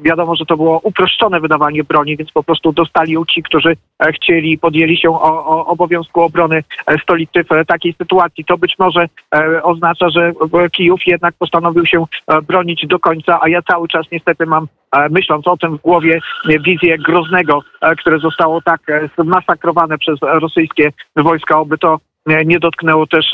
Wiadomo, 0.03 0.35
że 0.35 0.45
to 0.45 0.57
było 0.57 0.79
uproszczone 0.83 1.39
wydawanie 1.39 1.83
broni, 1.83 2.17
więc 2.17 2.31
po 2.31 2.43
prostu 2.43 2.71
dostali 2.71 3.11
ją 3.11 3.25
ci, 3.25 3.43
którzy 3.43 3.75
e, 3.99 4.11
chcieli 4.11 4.57
podjęli 4.57 4.97
się 4.97 5.09
o, 5.09 5.45
o 5.45 5.65
obowiązku 5.65 6.21
obrony 6.21 6.63
e, 6.87 6.97
stolicy 6.99 7.43
w 7.43 7.51
e, 7.51 7.65
takiej 7.65 7.93
sytuacji. 7.93 8.45
To 8.45 8.57
być 8.57 8.75
może 8.79 9.07
e, 9.35 9.63
oznacza, 9.63 10.09
że 10.09 10.31
e, 10.53 10.69
Kijów 10.69 10.99
jednak 11.07 11.35
postanowił 11.39 11.85
się 11.85 12.05
e, 12.27 12.41
bronić 12.41 12.87
do 12.87 12.99
końca, 12.99 13.39
a 13.41 13.49
ja 13.49 13.61
cały 13.61 13.87
czas 13.87 14.05
niestety 14.11 14.45
mam, 14.45 14.67
e, 14.91 15.09
myśląc 15.09 15.47
o 15.47 15.57
tym 15.57 15.64
w 15.69 15.81
głowie, 15.81 16.19
e, 16.49 16.59
wizję 16.59 16.97
Groznego, 16.97 17.63
e, 17.81 17.95
które 17.95 18.19
zostało 18.19 18.61
tak 18.61 18.89
e, 18.89 19.09
zmasakrowane 19.17 19.97
przez 19.97 20.19
rosyjskie 20.21 20.91
wojska, 21.15 21.59
oby 21.59 21.77
to 21.77 21.99
nie 22.45 22.59
dotknęło 22.59 23.07
też 23.07 23.31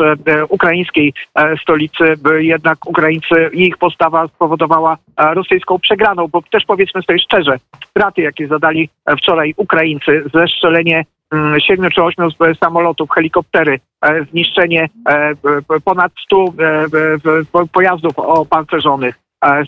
ukraińskiej 0.50 1.14
stolicy, 1.62 2.18
by 2.18 2.44
jednak 2.44 2.86
Ukraińcy 2.86 3.50
i 3.54 3.68
ich 3.68 3.78
postawa 3.78 4.28
spowodowała 4.28 4.98
rosyjską 5.18 5.80
przegraną, 5.80 6.28
bo 6.28 6.42
też 6.52 6.66
powiedzmy 6.66 7.02
sobie 7.02 7.20
szczerze, 7.20 7.58
straty, 7.90 8.22
jakie 8.22 8.48
zadali 8.48 8.90
wczoraj 9.18 9.54
Ukraińcy, 9.58 10.24
zestrzelenie 10.34 11.06
mm, 11.34 11.60
siedmiu 11.60 11.90
czy 11.90 12.04
ośmiu 12.04 12.28
samolotów, 12.60 13.10
helikoptery, 13.12 13.80
zniszczenie 14.32 14.90
ponad 15.86 16.12
stu 16.26 16.46
e, 16.60 16.88
b- 16.90 17.18
b- 17.24 17.46
po- 17.52 17.68
pojazdów 17.68 18.20
opancerzonych, 18.20 19.16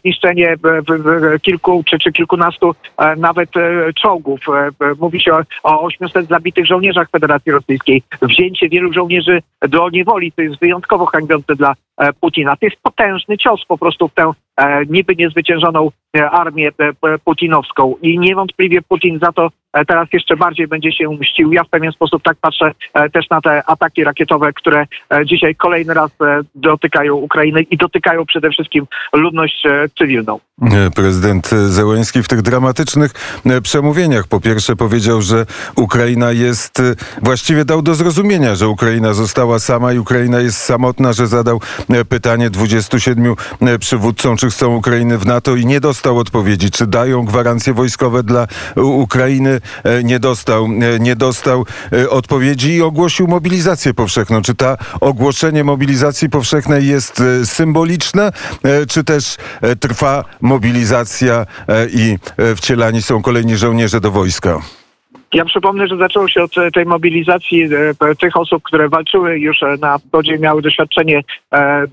zniszczenie 0.01 0.57
b- 0.57 0.81
b- 0.81 0.99
b- 0.99 1.39
kilku 1.39 1.83
czy, 1.89 1.99
czy 1.99 2.11
kilkunastu 2.11 2.75
e, 2.97 3.15
nawet 3.15 3.57
e, 3.57 3.93
czołgów. 3.93 4.39
E, 4.49 4.71
Mówi 4.99 5.21
się 5.21 5.33
o, 5.33 5.43
o 5.63 5.81
800 5.81 6.27
zabitych 6.27 6.65
żołnierzach 6.65 7.09
Federacji 7.09 7.51
Rosyjskiej. 7.51 8.03
Wzięcie 8.21 8.69
wielu 8.69 8.93
żołnierzy 8.93 9.41
do 9.69 9.89
niewoli, 9.89 10.31
to 10.31 10.41
jest 10.41 10.59
wyjątkowo 10.59 11.05
hańbiące 11.05 11.55
dla 11.55 11.71
e, 11.71 11.75
Putina. 12.21 12.55
To 12.55 12.65
jest 12.65 12.77
potężny 12.81 13.37
cios 13.37 13.65
po 13.67 13.77
prostu 13.77 14.07
w 14.07 14.13
tę 14.13 14.31
e, 14.57 14.85
niby 14.85 15.15
niezwyciężoną 15.15 15.91
e, 16.17 16.29
armię 16.29 16.69
e, 16.79 17.17
putinowską. 17.25 17.95
I 18.01 18.19
niewątpliwie 18.19 18.81
Putin 18.81 19.19
za 19.19 19.31
to 19.31 19.49
e, 19.73 19.85
teraz 19.85 20.07
jeszcze 20.13 20.37
bardziej 20.37 20.67
będzie 20.67 20.91
się 20.91 21.09
mścił. 21.09 21.53
Ja 21.53 21.63
w 21.63 21.69
pewien 21.69 21.91
sposób 21.91 22.23
tak 22.23 22.37
patrzę 22.41 22.71
e, 22.93 23.09
też 23.09 23.29
na 23.29 23.41
te 23.41 23.63
ataki 23.65 24.03
rakietowe, 24.03 24.53
które 24.53 24.85
e, 25.13 25.25
dzisiaj 25.25 25.55
kolejny 25.55 25.93
raz 25.93 26.11
e, 26.21 26.41
dotykają 26.55 27.15
Ukrainy 27.15 27.61
i 27.61 27.77
dotykają 27.77 28.25
przede 28.25 28.49
wszystkim 28.49 28.85
ludność 29.13 29.65
e, 29.65 29.89
cywilną. 29.97 30.39
E, 30.61 30.91
Prezydent 30.95 31.47
Zełenski 31.49 32.23
w 32.23 32.27
tych 32.27 32.41
dramatycznych 32.41 33.11
e, 33.45 33.61
przemówieniach 33.61 34.27
po 34.27 34.41
pierwsze 34.41 34.75
powiedział, 34.75 35.21
że 35.21 35.45
Ukraina 35.75 36.31
jest, 36.31 36.79
e, 36.79 36.83
właściwie 37.21 37.65
dał 37.65 37.81
do 37.81 37.95
zrozumienia, 37.95 38.55
że 38.55 38.67
Ukraina 38.67 39.13
została 39.13 39.59
sama 39.59 39.93
i 39.93 39.99
Ukraina 39.99 40.39
jest 40.39 40.57
samotna, 40.57 41.13
że 41.13 41.27
zadał 41.27 41.59
e, 41.79 41.82
pytanie 42.09 42.49
27 42.49 43.35
e, 43.61 43.79
przywódcom, 43.79 44.37
czy 44.37 44.49
chcą 44.49 44.75
Ukrainy 44.75 45.17
w 45.17 45.25
NATO 45.25 45.55
i 45.55 45.65
nie 45.65 45.79
dostał 45.79 46.17
odpowiedzi, 46.17 46.71
czy 46.71 46.87
dają 46.87 47.25
gwarancje 47.25 47.73
wojskowe 47.73 48.23
dla 48.23 48.47
Ukrainy. 48.75 49.61
E, 49.83 50.03
Nie 50.03 50.19
dostał, 50.19 50.65
e, 50.65 50.99
nie 50.99 51.15
dostał 51.15 51.65
e, 51.93 52.09
odpowiedzi 52.09 52.73
i 52.73 52.81
ogłosił 52.81 53.27
mobilizację 53.27 53.93
powszechną. 53.93 54.41
Czy 54.41 54.55
ta 54.55 54.77
ogłoszenie 55.01 55.63
mobilizacji 55.63 56.29
powszechnej 56.29 56.87
jest 56.87 57.21
e, 57.21 57.45
symboliczne, 57.45 58.31
e, 58.63 58.85
czy 58.85 59.03
też 59.03 59.37
e, 59.61 59.75
trwa 59.75 60.25
mobilizacja 60.41 61.45
e, 61.67 61.87
i 61.89 62.17
e, 62.37 62.55
wcielani 62.55 63.01
są 63.01 63.21
kolejni 63.21 63.57
żołnierze 63.57 64.01
do 64.01 64.11
wojska? 64.11 64.59
Ja 65.33 65.45
przypomnę, 65.45 65.87
że 65.87 65.97
zaczęło 65.97 66.27
się 66.27 66.43
od 66.43 66.57
e, 66.57 66.71
tej 66.71 66.85
mobilizacji 66.85 67.63
e, 67.63 68.15
tych 68.15 68.37
osób, 68.37 68.63
które 68.63 68.89
walczyły 68.89 69.39
już 69.39 69.63
e, 69.63 69.77
na 69.81 69.97
wschodzie, 69.97 70.39
miały 70.39 70.61
doświadczenie 70.61 71.21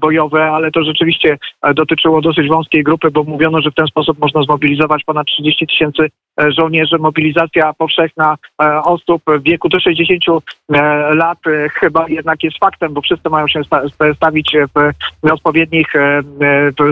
bojowe, 0.00 0.44
ale 0.44 0.70
to 0.70 0.85
rzeczywiście 0.85 1.38
dotyczyło 1.75 2.20
dosyć 2.20 2.49
wąskiej 2.49 2.82
grupy, 2.82 3.11
bo 3.11 3.25
mówiono, 3.25 3.61
że 3.61 3.70
w 3.70 3.75
ten 3.75 3.87
sposób 3.87 4.18
można 4.18 4.42
zmobilizować 4.42 5.04
ponad 5.04 5.26
30 5.26 5.66
tysięcy 5.66 6.11
żołnierzy. 6.59 6.99
Mobilizacja 6.99 7.73
powszechna 7.73 8.37
osób 8.85 9.23
w 9.26 9.42
wieku 9.42 9.68
do 9.68 9.80
60 9.80 10.25
e, 10.28 11.14
lat 11.14 11.38
chyba 11.75 12.09
jednak 12.09 12.42
jest 12.42 12.59
faktem, 12.59 12.94
bo 12.94 13.00
wszyscy 13.00 13.30
mają 13.30 13.49
się 13.49 13.64
sta- 13.64 13.88
sta- 13.88 14.14
stawić 14.14 14.56
w 15.25 15.32
odpowiednich 15.32 15.92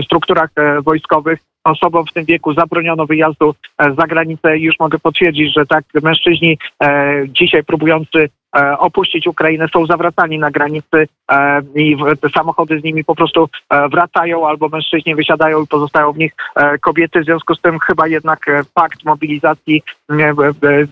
strukturach 0.03 0.49
wojskowych. 0.85 1.39
Osobom 1.63 2.05
w 2.05 2.13
tym 2.13 2.25
wieku 2.25 2.53
zabroniono 2.53 3.05
wyjazdu 3.05 3.55
e, 3.77 3.93
za 3.93 4.07
granicę. 4.07 4.57
I 4.57 4.61
już 4.61 4.79
mogę 4.79 4.99
potwierdzić, 4.99 5.53
że 5.53 5.65
tak 5.65 5.83
mężczyźni 6.03 6.57
e, 6.83 7.23
dzisiaj 7.27 7.63
próbujący 7.63 8.29
opuścić 8.79 9.27
Ukrainę 9.27 9.67
są 9.73 9.85
zawracani 9.85 10.39
na 10.39 10.51
granicy 10.51 11.07
e, 11.31 11.61
i 11.75 11.97
samochody 12.33 12.79
z 12.79 12.83
nimi 12.83 13.03
po 13.03 13.15
prostu 13.15 13.49
e, 13.69 13.89
wracają 13.89 14.47
albo 14.47 14.69
mężczyźni 14.69 15.15
wysiadają 15.15 15.63
i 15.63 15.67
pozostają 15.67 16.11
w 16.11 16.17
nich 16.17 16.35
e, 16.55 16.77
kobiety. 16.77 17.21
W 17.21 17.25
związku 17.25 17.55
z 17.55 17.61
tym 17.61 17.79
chyba 17.79 18.07
jednak 18.07 18.47
e, 18.47 18.63
fakt 18.75 19.05
mobilizacji 19.05 19.83
e, 20.09 20.13
e, 20.13 20.33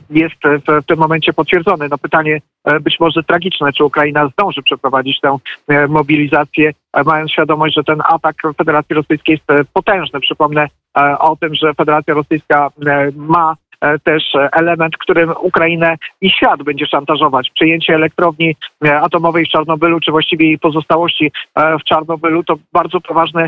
jest 0.10 0.36
w, 0.68 0.86
tym 0.86 1.00
momencie 1.00 1.34
potwierdzony. 1.34 1.88
No 1.92 1.98
pytanie 1.98 2.42
e, 2.64 2.80
być 2.80 3.00
może 3.00 3.24
tragiczne, 3.24 3.74
czy 3.74 3.84
Ukraina 3.84 4.28
zdąży 4.28 4.64
przeprowadzić 4.64 5.20
tę 5.22 5.38
e, 5.68 5.88
mobilizację, 5.88 6.72
e, 6.94 7.04
mając 7.04 7.32
świadomość, 7.32 7.76
że 7.76 7.84
ten 7.84 8.02
atak 8.06 8.36
Federacji 8.58 8.96
Rosyjskiej 8.96 9.34
jest 9.34 9.60
e, 9.62 9.66
potężny. 9.74 10.20
Przypomnę 10.20 10.68
e, 10.98 11.20
o 11.20 11.36
tym, 11.36 11.56
że 11.56 11.74
Federacja 11.74 12.14
Rosyjska 12.14 12.70
e, 12.88 13.12
ma 13.16 13.52
e, 13.52 13.67
też 14.04 14.36
e, 14.36 14.50
element, 14.52 14.98
którym 14.98 15.34
Ukrainę 15.42 15.96
i 16.22 16.30
świat 16.30 16.64
będzie 16.64 16.86
szantażować. 16.88 17.50
Przejęcie 17.56 17.96
elektrowni 17.96 18.56
e, 18.86 19.02
atomowej 19.02 19.46
w 19.46 19.50
Czarnobylu, 19.50 20.00
czy 20.00 20.12
właściwie 20.12 20.46
jej 20.46 20.60
pozostałości 20.60 21.32
e, 21.56 21.80
w 21.80 21.84
Czarnobylu, 21.84 22.44
to 22.44 22.56
bardzo 22.74 23.02
poważny 23.02 23.48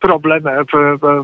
problem. 0.00 0.42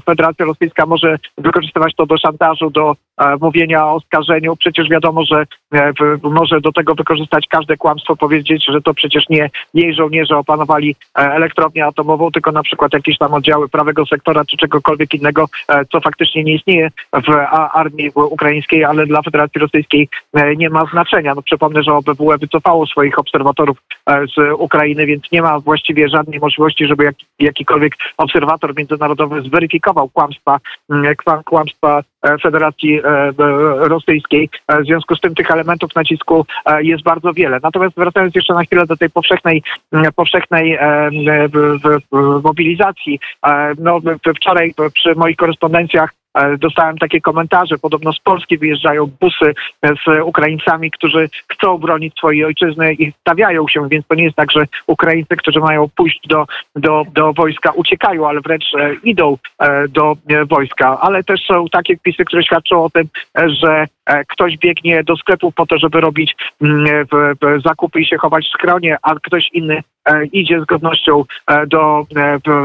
Federacja 0.05 0.45
Rosyjska 0.45 0.87
może 0.87 1.19
wykorzystywać 1.39 1.95
to 1.95 2.07
do 2.07 2.19
szantażu, 2.19 2.71
do 2.71 2.97
mówienia 3.41 3.87
o 3.87 3.95
oskarżeniu. 3.95 4.57
Przecież 4.57 4.89
wiadomo, 4.89 5.25
że 5.25 5.45
e, 5.75 5.93
może 6.23 6.61
do 6.61 6.73
tego 6.73 6.95
wykorzystać 6.95 7.47
każde 7.49 7.77
kłamstwo, 7.77 8.17
powiedzieć, 8.17 8.65
że 8.69 8.81
to 8.83 8.95
przecież 8.95 9.29
nie 9.29 9.51
jej 9.75 9.95
żołnierze 9.95 10.37
opanowali 10.37 10.97
e, 11.19 11.21
elektrownię 11.21 11.87
atomową, 11.87 12.31
tylko 12.31 12.53
na 12.53 12.63
przykład 12.63 12.93
jakieś 12.93 13.19
tam 13.19 13.35
oddziały 13.35 13.69
prawego 13.69 14.07
sektora, 14.07 14.45
czy 14.45 14.57
czegokolwiek 14.57 15.15
innego, 15.15 15.49
e, 15.69 15.85
co 15.85 16.01
faktycznie 16.01 16.45
nie 16.45 16.55
istnieje 16.55 16.91
w 17.13 17.31
armii 17.73 18.11
ukraińskiej, 18.15 18.85
ale 18.85 19.07
dla 19.07 19.23
Federacji 19.23 19.61
Rosyjskiej 19.61 20.09
e, 20.35 20.57
nie 20.57 20.71
ma 20.71 20.87
znaczenia. 20.87 21.35
No, 21.35 21.43
przypomnę, 21.43 21.83
że 21.83 21.93
OBWE 21.93 22.39
wycofało 22.39 22.87
swoich 22.87 23.19
obserwatorów 23.19 23.79
e, 24.07 24.27
z 24.27 24.53
Ukrainy, 24.59 25.07
więc 25.07 25.33
nie 25.33 25.43
ma 25.43 25.61
właściwie 25.61 26.09
żadnej 26.09 26.41
możliwości, 26.41 26.87
żeby 26.87 27.05
jak, 27.05 27.15
jakikolwiek 27.39 27.93
obserwator 28.17 28.77
międzynarodowy 28.77 29.43
zweryfikował 29.43 30.09
kłamstwa, 30.09 30.59
kła- 30.91 31.45
kłamstwa 31.45 32.03
e, 32.23 32.39
Federacji 32.39 32.99
e, 32.99 33.03
Rosyjskiej. 33.79 34.49
E, 34.69 34.83
W 34.83 34.87
związku 34.87 35.17
z 35.17 35.21
tym 35.21 35.35
tych 35.35 35.51
elementów 35.51 35.95
nacisku 35.95 36.47
e, 36.67 36.83
jest 36.83 37.03
bardzo 37.03 37.33
wiele. 37.33 37.59
Natomiast 37.63 37.97
wracając 37.97 38.35
jeszcze 38.35 38.55
na 38.55 38.65
chwilę 38.65 38.87
do 38.87 38.97
tej 38.97 39.11
powszechnej, 39.11 39.63
powszechnej 40.17 40.75
e, 40.75 41.11
mobilizacji, 42.43 43.19
e, 43.47 43.73
no 43.79 44.01
wczoraj 44.37 44.75
przy 44.95 45.15
moich 45.15 45.37
korespondencjach 45.37 46.11
e, 46.11 46.26
dostałem 46.59 46.99
takie 46.99 47.21
komentarze. 47.21 47.79
Podobno 47.79 48.13
z 48.13 48.21
Polski 48.21 48.59
wyjeżdżają 48.59 49.07
busy 49.21 49.55
z 49.83 50.23
Ukraińcami, 50.25 50.91
którzy 50.91 51.29
chcą 51.53 51.79
bronić 51.79 52.15
swojej 52.19 52.45
ojczyzny 52.45 52.95
i 52.95 53.13
stawiają 53.13 53.69
się, 53.69 53.89
więc 53.89 54.07
to 54.07 54.15
nie 54.15 54.25
jest 54.25 54.37
tak, 54.37 54.53
że 54.53 54.67
Ukraińcy, 54.87 55.37
którzy 55.37 55.61
mają 55.61 55.89
pójść 55.97 56.21
do, 56.29 56.45
do, 56.77 57.03
do 57.13 57.33
wojska, 57.33 57.71
uciekają, 57.71 58.29
ale 58.29 58.41
wręcz 58.41 58.75
e, 58.75 58.95
idą 58.95 59.37
e, 59.59 59.89
do 59.89 60.17
e, 60.29 60.45
wojska. 60.45 61.01
Ale 61.01 61.25
też 61.25 61.41
są 61.47 61.69
takie 61.69 61.97
wpisy, 61.97 62.25
które 62.25 62.43
świadczą 62.43 62.85
o 62.85 62.91
tym, 62.91 63.05
że 63.47 63.87
ktoś 64.29 64.59
biegnie 64.59 65.05
do 65.05 65.17
sklepu 65.17 65.53
po 65.53 65.67
to, 65.67 65.79
żeby 65.79 66.01
robić 66.01 66.37
mm, 66.63 67.07
zakupy 67.65 68.01
i 68.01 68.07
się 68.07 68.17
chować 68.17 68.47
w 68.47 68.59
schronie, 68.59 68.97
a 69.03 69.15
ktoś 69.15 69.49
inny 69.53 69.83
idzie 70.33 70.61
z 70.61 70.65
godnością 70.65 71.25
do, 71.67 72.07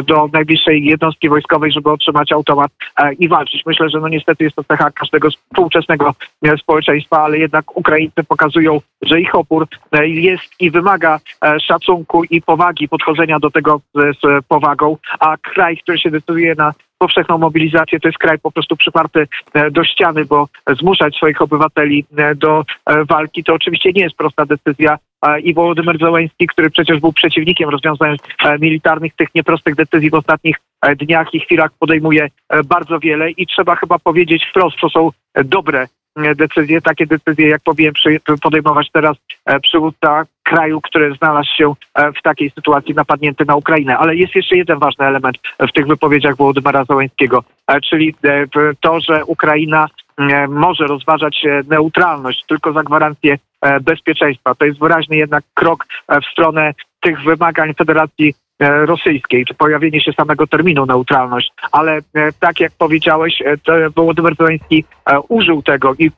do 0.04 0.30
najbliższej 0.34 0.86
jednostki 0.86 1.30
wojskowej, 1.30 1.72
żeby 1.72 1.92
otrzymać 1.92 2.32
automat 2.32 2.72
i 3.20 3.28
walczyć. 3.28 3.61
Myślę, 3.66 3.90
że 3.90 4.00
no 4.00 4.08
niestety 4.08 4.44
jest 4.44 4.56
to 4.56 4.64
cecha 4.64 4.92
każdego 4.92 5.30
współczesnego 5.30 6.14
e, 6.46 6.58
społeczeństwa, 6.58 7.24
ale 7.24 7.38
jednak 7.38 7.78
Ukraińcy 7.78 8.24
pokazują, 8.24 8.82
że 9.02 9.22
ich 9.22 9.36
opór 9.36 9.68
e, 9.92 10.08
jest 10.08 10.54
i 10.60 10.72
wymaga 10.72 11.20
e, 11.46 11.60
szacunku 11.60 12.24
i 12.24 12.42
powagi, 12.42 12.88
podchodzenia 12.88 13.40
do 13.40 13.52
tego 13.52 13.82
z 13.96 14.46
powagą, 14.48 14.98
a 15.20 15.38
kraj, 15.38 15.78
który 15.78 16.00
się 16.00 16.12
decyduje 16.12 16.56
na 16.56 16.74
powszechną 17.02 17.38
mobilizację, 17.38 18.00
to 18.00 18.08
jest 18.08 18.18
kraj 18.18 18.40
po 18.40 18.52
prostu 18.52 18.76
przyparty 18.76 19.28
e, 19.54 19.72
do 19.72 19.84
ściany, 19.84 20.26
bo 20.26 20.48
zmuszać 20.80 21.16
swoich 21.16 21.42
obywateli 21.42 22.06
e, 22.18 22.36
do 22.36 22.64
e, 22.86 23.06
walki 23.06 23.44
to 23.44 23.54
oczywiście 23.54 23.92
nie 23.92 24.04
jest 24.04 24.16
prosta 24.16 24.46
decyzja. 24.46 24.98
I 25.44 25.54
Wołodymyr 25.54 25.98
Zełański, 26.00 26.48
który 26.48 26.70
przecież 26.70 27.00
był 27.00 27.14
przeciwnikiem 27.14 27.70
rozwiązań 27.70 28.18
militarnych, 28.60 29.16
tych 29.16 29.36
nieprostych 29.36 29.76
decyzji 29.76 30.10
w 30.10 30.14
ostatnich 30.14 30.56
dniach 30.98 31.34
i 31.34 31.40
chwilach 31.40 31.72
podejmuje 31.80 32.28
bardzo 32.66 33.00
wiele. 33.00 33.32
I 33.32 33.48
trzeba 33.48 33.76
chyba 33.76 34.00
powiedzieć 34.00 34.46
wprost, 34.50 34.78
to 34.82 34.90
są 34.90 35.10
dobre 35.46 35.88
decyzje, 36.36 36.82
takie 36.82 37.08
decyzje, 37.08 37.50
jak 37.50 37.62
powinien 37.62 37.94
podejmować 38.42 38.92
teraz 38.92 39.18
e, 39.46 39.60
przywódca 39.60 40.26
kraju, 40.44 40.82
który 40.82 41.16
znalazł 41.16 41.50
się 41.58 41.74
e, 41.94 42.12
w 42.12 42.22
takiej 42.22 42.50
sytuacji 42.50 42.94
napadnięty 42.94 43.46
na 43.46 43.56
Ukrainę. 43.56 43.98
Ale 43.98 44.16
jest 44.16 44.36
jeszcze 44.36 44.58
jeden 44.58 44.80
ważny 44.80 45.06
element 45.06 45.38
w 45.60 45.72
tych 45.72 45.88
wypowiedziach 45.88 46.36
Wołodymyra 46.36 46.86
Zełańskiego, 46.86 47.44
e, 47.68 47.82
czyli 47.82 48.16
e, 48.24 48.48
to, 48.82 49.00
że 49.00 49.26
Ukraina 49.26 49.88
e, 50.18 50.48
może 50.48 50.88
rozważać 50.88 51.46
e, 51.46 51.62
neutralność 51.68 52.44
tylko 52.48 52.74
za 52.74 52.84
gwarancję 52.84 53.38
e, 53.62 53.80
bezpieczeństwa. 53.80 54.56
To 54.56 54.66
jest 54.66 54.80
wyraźny 54.80 55.16
jednak 55.16 55.44
krok 55.54 55.86
e, 56.08 56.22
w 56.22 56.26
stronę 56.26 56.74
tych 57.02 57.24
wymagań 57.24 57.74
Federacji 57.74 58.30
e, 58.30 58.34
Rosyjskiej, 58.62 59.46
czy 59.46 59.54
pojawienie 59.54 60.02
się 60.02 60.14
samego 60.14 60.48
terminu 60.48 60.86
neutralność. 60.86 61.52
Ale 61.72 61.98
e, 61.98 62.32
tak 62.40 62.60
jak 62.60 62.72
powiedziałeś, 62.78 63.42
e, 63.42 63.90
Wołodymyr 63.90 64.36
Zełański 64.36 64.86
e, 65.06 65.20
użył 65.20 65.62
tego 65.62 65.96
i 66.00 66.12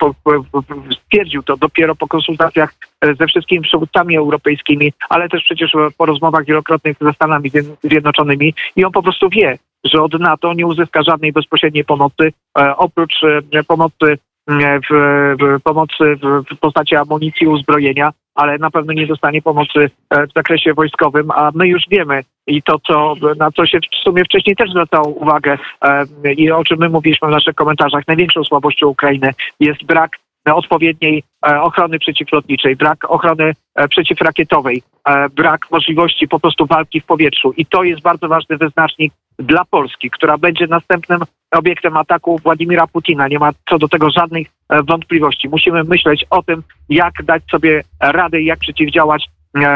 stwierdził 1.06 1.44
to 1.44 1.58
dopiero 1.58 1.96
po 1.96 2.08
konsultacjach 2.08 2.74
e, 3.02 3.16
ze 3.16 3.28
wszystkimi 3.28 3.62
przywódcami 3.62 4.18
europejskimi, 4.18 4.94
ale 5.10 5.30
też 5.30 5.44
przecież 5.44 5.76
e, 5.76 5.78
po 5.98 6.06
rozmowach 6.06 6.46
wielokrotnych 6.46 6.98
ze 7.02 7.14
Stanami 7.14 7.52
Zjedn- 7.52 7.76
Zjednoczonymi 7.84 8.54
i 8.76 8.86
on 8.86 8.92
po 8.92 9.04
prostu 9.04 9.30
wie, 9.30 9.58
że 9.84 10.02
od 10.02 10.20
NATO 10.20 10.54
nie 10.54 10.66
uzyska 10.68 11.04
żadnej 11.04 11.32
bezpośredniej 11.32 11.86
pomocy, 11.86 12.34
e, 12.60 12.78
oprócz 12.78 13.14
e, 13.54 13.64
pomocy 13.64 14.18
e, 14.50 14.80
w, 14.80 14.94
w 15.40 15.64
pomocy 15.64 16.04
w, 16.16 16.56
w 16.56 16.60
postaci 16.60 16.96
amunicji, 16.96 17.48
uzbrojenia, 17.48 18.12
ale 18.36 18.58
na 18.58 18.72
pewno 18.72 18.94
nie 18.94 19.08
dostanie 19.08 19.42
pomocy 19.42 19.90
e, 20.10 20.28
w 20.28 20.34
zakresie 20.36 20.74
wojskowym, 20.74 21.32
a 21.32 21.52
my 21.54 21.68
już 21.68 21.84
wiemy 21.92 22.24
i 22.48 22.62
to, 22.62 22.80
co, 22.88 23.14
na 23.40 23.52
co 23.52 23.66
się 23.66 23.80
w 23.80 24.04
sumie 24.04 24.24
wcześniej 24.24 24.56
też 24.56 24.70
zwracało 24.70 25.08
uwagę 25.08 25.58
e, 25.82 26.34
i 26.34 26.52
o 26.52 26.64
czym 26.64 26.80
my 26.80 26.90
mówiliśmy 26.90 27.28
w 27.28 27.32
naszych 27.32 27.56
komentarzach, 27.56 28.08
największą 28.08 28.44
słabością 28.44 28.88
Ukrainy 28.88 29.32
jest 29.60 29.84
brak 29.84 30.18
odpowiedniej 30.52 31.24
e, 31.48 31.62
ochrony 31.62 32.00
przeciwlotniczej, 32.00 32.76
brak 32.76 33.12
ochrony 33.12 33.54
e, 33.76 33.88
przeciwrakietowej, 33.88 34.84
e, 35.08 35.30
brak 35.30 35.72
możliwości 35.72 36.28
po 36.28 36.40
prostu 36.40 36.66
walki 36.66 37.02
w 37.02 37.06
powietrzu. 37.06 37.54
I 37.58 37.66
to 37.66 37.84
jest 37.84 38.02
bardzo 38.02 38.28
ważny 38.28 38.58
wyznacznik 38.58 39.14
dla 39.40 39.66
Polski, 39.66 40.10
która 40.10 40.38
będzie 40.38 40.68
następnym 40.68 41.22
obiektem 41.52 41.98
ataku 41.98 42.40
Władimira 42.44 42.88
Putina. 42.88 43.28
Nie 43.28 43.40
ma 43.40 43.52
co 43.70 43.80
do 43.80 43.88
tego 43.88 44.10
żadnych 44.10 44.48
e, 44.70 44.84
wątpliwości. 44.84 45.50
Musimy 45.50 45.84
myśleć 45.84 46.26
o 46.30 46.44
tym, 46.44 46.64
jak 46.90 47.14
dać 47.24 47.44
sobie 47.52 47.84
radę 48.00 48.42
i 48.42 48.46
jak 48.46 48.60
przeciwdziałać 48.60 49.26
e, 49.26 49.30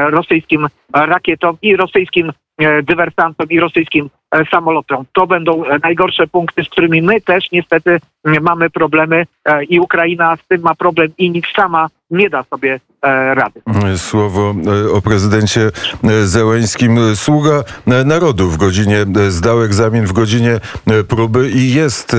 rosyjskim 0.09 0.67
rakietom 0.93 1.57
i 1.61 1.75
rosyjskim 1.75 2.31
e, 2.57 2.83
dywersantom 2.83 3.47
i 3.49 3.59
rosyjskim 3.59 4.09
e, 4.31 4.45
samolotom. 4.45 5.05
To 5.13 5.27
będą 5.27 5.65
e, 5.65 5.79
najgorsze 5.83 6.27
punkty, 6.27 6.63
z 6.63 6.69
którymi 6.69 7.01
my 7.01 7.21
też 7.21 7.51
niestety 7.51 7.99
mamy 8.41 8.69
problemy 8.69 9.25
e, 9.45 9.63
i 9.63 9.79
Ukraina 9.79 10.37
z 10.37 10.47
tym 10.47 10.61
ma 10.61 10.75
problem 10.75 11.07
i 11.17 11.31
nikt 11.31 11.55
sama 11.55 11.87
nie 12.11 12.29
da 12.29 12.43
sobie 12.43 12.79
e, 13.01 13.35
rady. 13.35 13.61
Słowo 13.97 14.55
e, 14.87 14.91
o 14.91 15.01
prezydencie 15.01 15.71
e, 16.03 16.27
Zełęskim. 16.27 16.99
Sługa 17.15 17.63
narodu 18.05 18.49
w 18.49 18.57
godzinie, 18.57 19.05
zdał 19.29 19.63
egzamin 19.63 20.05
w 20.05 20.13
godzinie 20.13 20.59
próby 21.07 21.49
i 21.49 21.73
jest, 21.73 22.15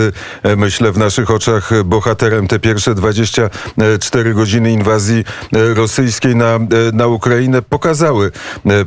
myślę, 0.56 0.92
w 0.92 0.98
naszych 0.98 1.30
oczach 1.30 1.84
bohaterem 1.84 2.48
te 2.48 2.58
pierwsze 2.58 2.94
24 2.94 4.34
godziny 4.34 4.72
inwazji 4.72 5.24
rosyjskiej 5.52 6.36
na, 6.36 6.58
na 6.92 7.06
Ukrainę 7.06 7.62
pokazały 7.62 8.30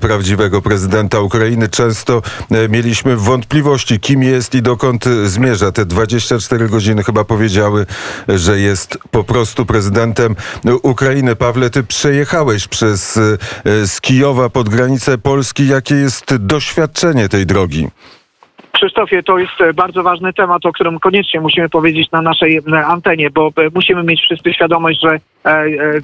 prawdziwego 0.02 0.62
prezydenta 0.62 1.20
Ukrainy. 1.20 1.70
Często 1.70 2.22
mieliśmy 2.70 3.16
wątpliwości, 3.16 4.00
kim 4.00 4.24
jest 4.24 4.56
i 4.56 4.62
dokąd 4.62 5.06
zmierza. 5.26 5.72
Te 5.72 5.86
24 5.86 6.70
godziny 6.70 7.04
chyba 7.04 7.24
powiedziały, 7.24 7.86
że 8.28 8.60
jest 8.60 8.98
po 9.12 9.24
prostu 9.24 9.66
prezydentem 9.66 10.36
e, 10.66 10.76
Ukrainy. 10.92 11.36
Pawle, 11.36 11.70
ty 11.70 11.84
przejechałeś 11.84 12.68
przez 12.68 13.18
e, 13.18 13.22
e, 13.22 13.88
z 13.88 14.02
Kijowa 14.02 14.50
pod 14.50 14.70
granicę 14.70 15.18
Polski. 15.18 15.68
Jakie 15.68 15.96
jest 15.96 16.36
doświadczenie 16.36 17.30
tej 17.30 17.46
drogi? 17.46 17.88
Krzysztofie, 18.72 19.24
to 19.24 19.38
jest 19.38 19.62
e, 19.62 19.74
bardzo 19.74 20.04
ważny 20.04 20.34
temat, 20.34 20.66
o 20.66 20.72
którym 20.72 21.00
koniecznie 21.00 21.42
musimy 21.42 21.70
powiedzieć 21.70 22.12
na 22.12 22.22
naszej 22.22 22.60
antenie, 22.86 23.30
bo 23.30 23.52
musimy 23.76 24.04
mieć 24.04 24.22
wszyscy 24.22 24.54
świadomość, 24.54 25.02
że 25.02 25.20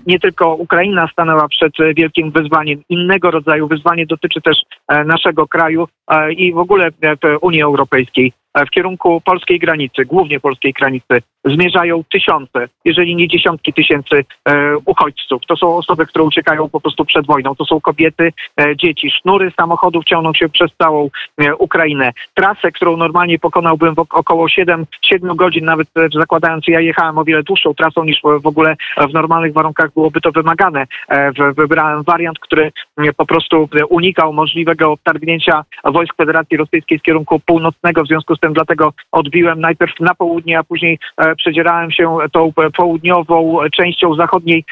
nie 0.07 0.19
tylko 0.19 0.55
Ukraina 0.55 1.07
stanęła 1.07 1.47
przed 1.47 1.79
e, 1.79 1.93
wielkim 1.93 2.31
wyzwaniem, 2.31 2.83
innego 2.89 3.31
rodzaju 3.31 3.67
wyzwanie 3.67 4.05
dotyczy 4.05 4.41
też 4.41 4.57
e, 4.87 5.03
naszego 5.03 5.47
kraju 5.47 5.87
e, 6.11 6.33
i 6.33 6.53
w 6.53 6.57
ogóle 6.57 6.87
e, 6.87 7.15
w 7.15 7.37
Unii 7.41 7.61
Europejskiej. 7.61 8.33
E, 8.53 8.65
W 8.65 8.69
kierunku 8.69 9.21
polskiej 9.21 9.59
granicy, 9.59 10.05
głównie 10.05 10.39
polskiej 10.39 10.73
granicy, 10.73 11.21
zmierzają 11.45 12.03
tysiące, 12.03 12.67
jeżeli 12.85 13.15
nie 13.15 13.27
dziesiątki 13.27 13.73
tysięcy 13.73 14.25
e, 14.49 14.77
uchodźców. 14.85 15.41
To 15.47 15.55
są 15.57 15.75
osoby, 15.75 16.05
które 16.05 16.25
uciekają 16.25 16.69
po 16.69 16.81
prostu 16.81 17.05
przed 17.05 17.25
wojną. 17.25 17.55
To 17.55 17.65
są 17.65 17.81
kobiety, 17.81 18.33
e, 18.61 18.75
dzieci. 18.75 19.11
Sznury 19.11 19.51
samochodów 19.59 20.05
ciągną 20.05 20.33
się 20.33 20.49
przez 20.49 20.71
całą 20.77 21.09
e, 21.37 21.55
Ukrainę. 21.55 22.13
Trasę, 22.33 22.71
którą 22.71 22.97
normalnie 22.97 23.39
pokonałbym 23.39 23.95
w 23.95 23.99
ok- 23.99 24.13
około 24.17 24.49
7, 24.49 24.85
7 25.01 25.35
godzin, 25.35 25.65
nawet 25.65 25.87
e, 25.97 26.07
zakładając, 26.13 26.67
ja 26.67 26.79
jechałem 26.81 27.17
o 27.17 27.23
wiele 27.23 27.43
dłuższą 27.43 27.73
trasą 27.73 28.03
niż 28.03 28.21
w 28.43 28.47
ogóle 28.47 28.75
w 29.09 29.13
normalnych 29.27 29.53
warunkach 29.53 29.93
byłoby 29.93 30.21
to 30.21 30.31
wymagane. 30.31 30.87
E, 31.09 31.31
Wybrałem 31.57 32.03
wariant, 32.03 32.39
który 32.39 32.71
e, 32.97 33.13
po 33.13 33.25
prostu 33.25 33.69
e, 33.81 33.85
unikał 33.85 34.33
możliwego 34.33 34.95
wtargnięcia 34.95 35.63
wojsk 35.83 36.15
Federacji 36.15 36.57
Rosyjskiej 36.57 36.99
z 36.99 37.01
kierunku 37.01 37.39
północnego. 37.39 38.03
W 38.03 38.07
związku 38.07 38.35
z 38.35 38.39
tym 38.39 38.53
dlatego 38.53 38.93
odbiłem 39.11 39.59
najpierw 39.59 39.99
na 39.99 40.15
południe, 40.15 40.59
a 40.59 40.63
później 40.63 40.99
e, 41.17 41.35
przedzierałem 41.35 41.91
się 41.91 42.17
tą 42.31 42.53
południową 42.77 43.57
częścią 43.75 44.15
zachodniej 44.15 44.63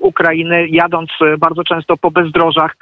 Ukrainy, 0.00 0.68
jadąc 0.68 1.10
bardzo 1.38 1.64
często 1.64 1.96
po 1.96 2.10
bezdrożach, 2.10 2.76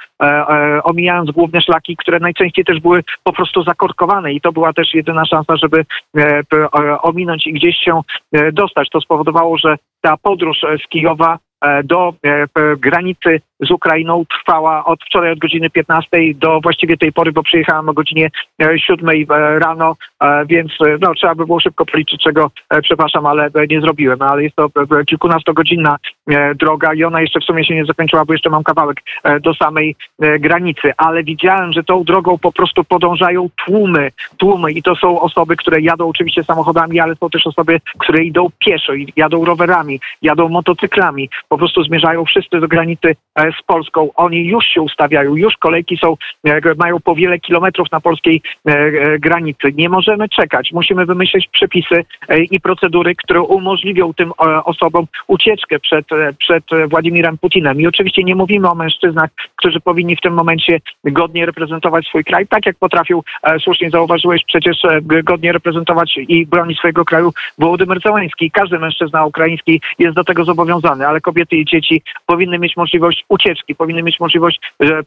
omijając 0.83 1.31
główne 1.31 1.61
szlaki, 1.61 1.97
które 1.97 2.19
najczęściej 2.19 2.65
też 2.65 2.79
były 2.79 3.03
po 3.23 3.33
prostu 3.33 3.63
zakorkowane 3.63 4.33
i 4.33 4.41
to 4.41 4.51
była 4.51 4.73
też 4.73 4.93
jedyna 4.93 5.25
szansa, 5.25 5.57
żeby 5.57 5.85
e, 6.17 6.41
e, 6.53 7.01
ominąć 7.01 7.47
i 7.47 7.53
gdzieś 7.53 7.75
się 7.77 8.01
e, 8.31 8.51
dostać. 8.51 8.89
To 8.89 9.01
spowodowało, 9.01 9.57
że 9.57 9.77
ta 10.01 10.17
podróż 10.17 10.63
e, 10.63 10.77
z 10.77 10.87
Kijowa 10.87 11.39
e, 11.61 11.83
do 11.83 12.13
e, 12.23 12.47
granicy 12.77 13.41
z 13.67 13.71
Ukrainą 13.71 14.25
trwała 14.25 14.85
od 14.85 15.03
wczoraj 15.03 15.31
od 15.31 15.39
godziny 15.39 15.69
15 15.69 16.09
do 16.35 16.59
właściwie 16.61 16.97
tej 16.97 17.13
pory, 17.13 17.31
bo 17.31 17.43
przyjechałem 17.43 17.89
o 17.89 17.93
godzinie 17.93 18.29
e, 18.61 18.79
7 18.79 19.09
e, 19.09 19.59
rano, 19.59 19.95
e, 20.21 20.45
więc 20.45 20.71
e, 20.81 20.97
no, 21.01 21.13
trzeba 21.13 21.35
by 21.35 21.45
było 21.45 21.59
szybko 21.59 21.85
policzyć, 21.85 22.23
czego 22.23 22.51
e, 22.69 22.81
przepraszam, 22.81 23.25
ale 23.25 23.45
e, 23.45 23.67
nie 23.69 23.81
zrobiłem. 23.81 24.21
Ale 24.21 24.43
jest 24.43 24.55
to 24.55 24.65
e, 24.65 25.05
kilkunastogodzinna 25.05 25.97
e, 26.27 26.55
droga 26.55 26.93
i 26.93 27.03
ona 27.03 27.21
jeszcze 27.21 27.39
w 27.39 27.43
sumie 27.43 27.65
się 27.65 27.75
nie 27.75 27.85
zakończyła, 27.85 28.25
bo 28.25 28.33
jeszcze 28.33 28.49
mam 28.49 28.63
kawałek 28.63 29.01
e, 29.23 29.39
do 29.39 29.53
samej 29.53 29.95
e, 30.21 30.39
granicy. 30.39 30.91
Ale 30.97 31.23
widziałem, 31.23 31.73
że 31.73 31.83
tą 31.83 32.03
drogą 32.03 32.37
po 32.37 32.51
prostu 32.51 32.83
podążają 32.83 33.49
tłumy, 33.65 34.11
tłumy 34.37 34.71
i 34.71 34.83
to 34.83 34.95
są 34.95 35.21
osoby, 35.21 35.55
które 35.55 35.81
jadą 35.81 36.09
oczywiście 36.09 36.43
samochodami, 36.43 36.99
ale 36.99 37.15
są 37.15 37.29
też 37.29 37.47
osoby, 37.47 37.79
które 37.99 38.23
idą 38.23 38.47
pieszo, 38.59 38.93
jadą 39.15 39.45
rowerami, 39.45 39.99
jadą 40.21 40.49
motocyklami, 40.49 41.29
po 41.49 41.57
prostu 41.57 41.83
zmierzają 41.83 42.25
wszyscy 42.25 42.59
do 42.59 42.67
granicy 42.67 43.15
e, 43.35 43.51
z 43.59 43.63
Polską. 43.63 44.09
Oni 44.15 44.45
już 44.45 44.65
się 44.65 44.81
ustawiają, 44.81 45.35
już 45.35 45.57
kolejki 45.57 45.97
są, 45.97 46.17
e, 46.43 46.61
mają 46.77 46.99
po 46.99 47.15
wiele 47.15 47.39
kilometrów 47.39 47.91
na 47.91 48.01
polskiej 48.01 48.41
e, 48.67 48.71
e, 48.71 49.19
granicy. 49.19 49.73
Nie 49.73 49.89
możemy 49.89 50.29
czekać. 50.29 50.71
Musimy 50.71 51.05
wymyślić 51.05 51.47
przepisy 51.47 52.05
i 52.51 52.59
procedury, 52.59 53.15
które 53.15 53.41
umożliwią 53.41 54.13
tym 54.13 54.31
osobom 54.65 55.05
ucieczkę 55.27 55.79
przed, 55.79 56.05
przed 56.37 56.63
Władimirem 56.89 57.37
Putinem. 57.37 57.81
I 57.81 57.87
oczywiście 57.87 58.23
nie 58.23 58.35
mówimy 58.35 58.69
o 58.69 58.75
mężczyznach, 58.75 59.29
którzy 59.55 59.79
powinni 59.79 60.15
w 60.15 60.21
tym 60.21 60.33
momencie 60.33 60.79
godnie 61.03 61.45
reprezentować 61.45 62.07
swój 62.07 62.23
kraj, 62.23 62.47
tak 62.47 62.65
jak 62.65 62.75
potrafił, 62.75 63.23
słusznie 63.59 63.89
zauważyłeś, 63.89 64.43
przecież 64.47 64.77
godnie 65.23 65.51
reprezentować 65.51 66.17
i 66.17 66.45
bronić 66.45 66.77
swojego 66.77 67.05
kraju 67.05 67.33
Wołodymyr 67.57 68.01
Zełenski. 68.01 68.51
Każdy 68.51 68.79
mężczyzna 68.79 69.25
ukraiński 69.25 69.81
jest 69.99 70.15
do 70.15 70.23
tego 70.23 70.45
zobowiązany, 70.45 71.07
ale 71.07 71.21
kobiety 71.21 71.55
i 71.55 71.65
dzieci 71.65 72.01
powinny 72.25 72.59
mieć 72.59 72.77
możliwość 72.77 73.25
ucieczki, 73.29 73.42
powinny 73.77 74.03
mieć 74.03 74.19
możliwość 74.19 74.59
e, 74.83 75.03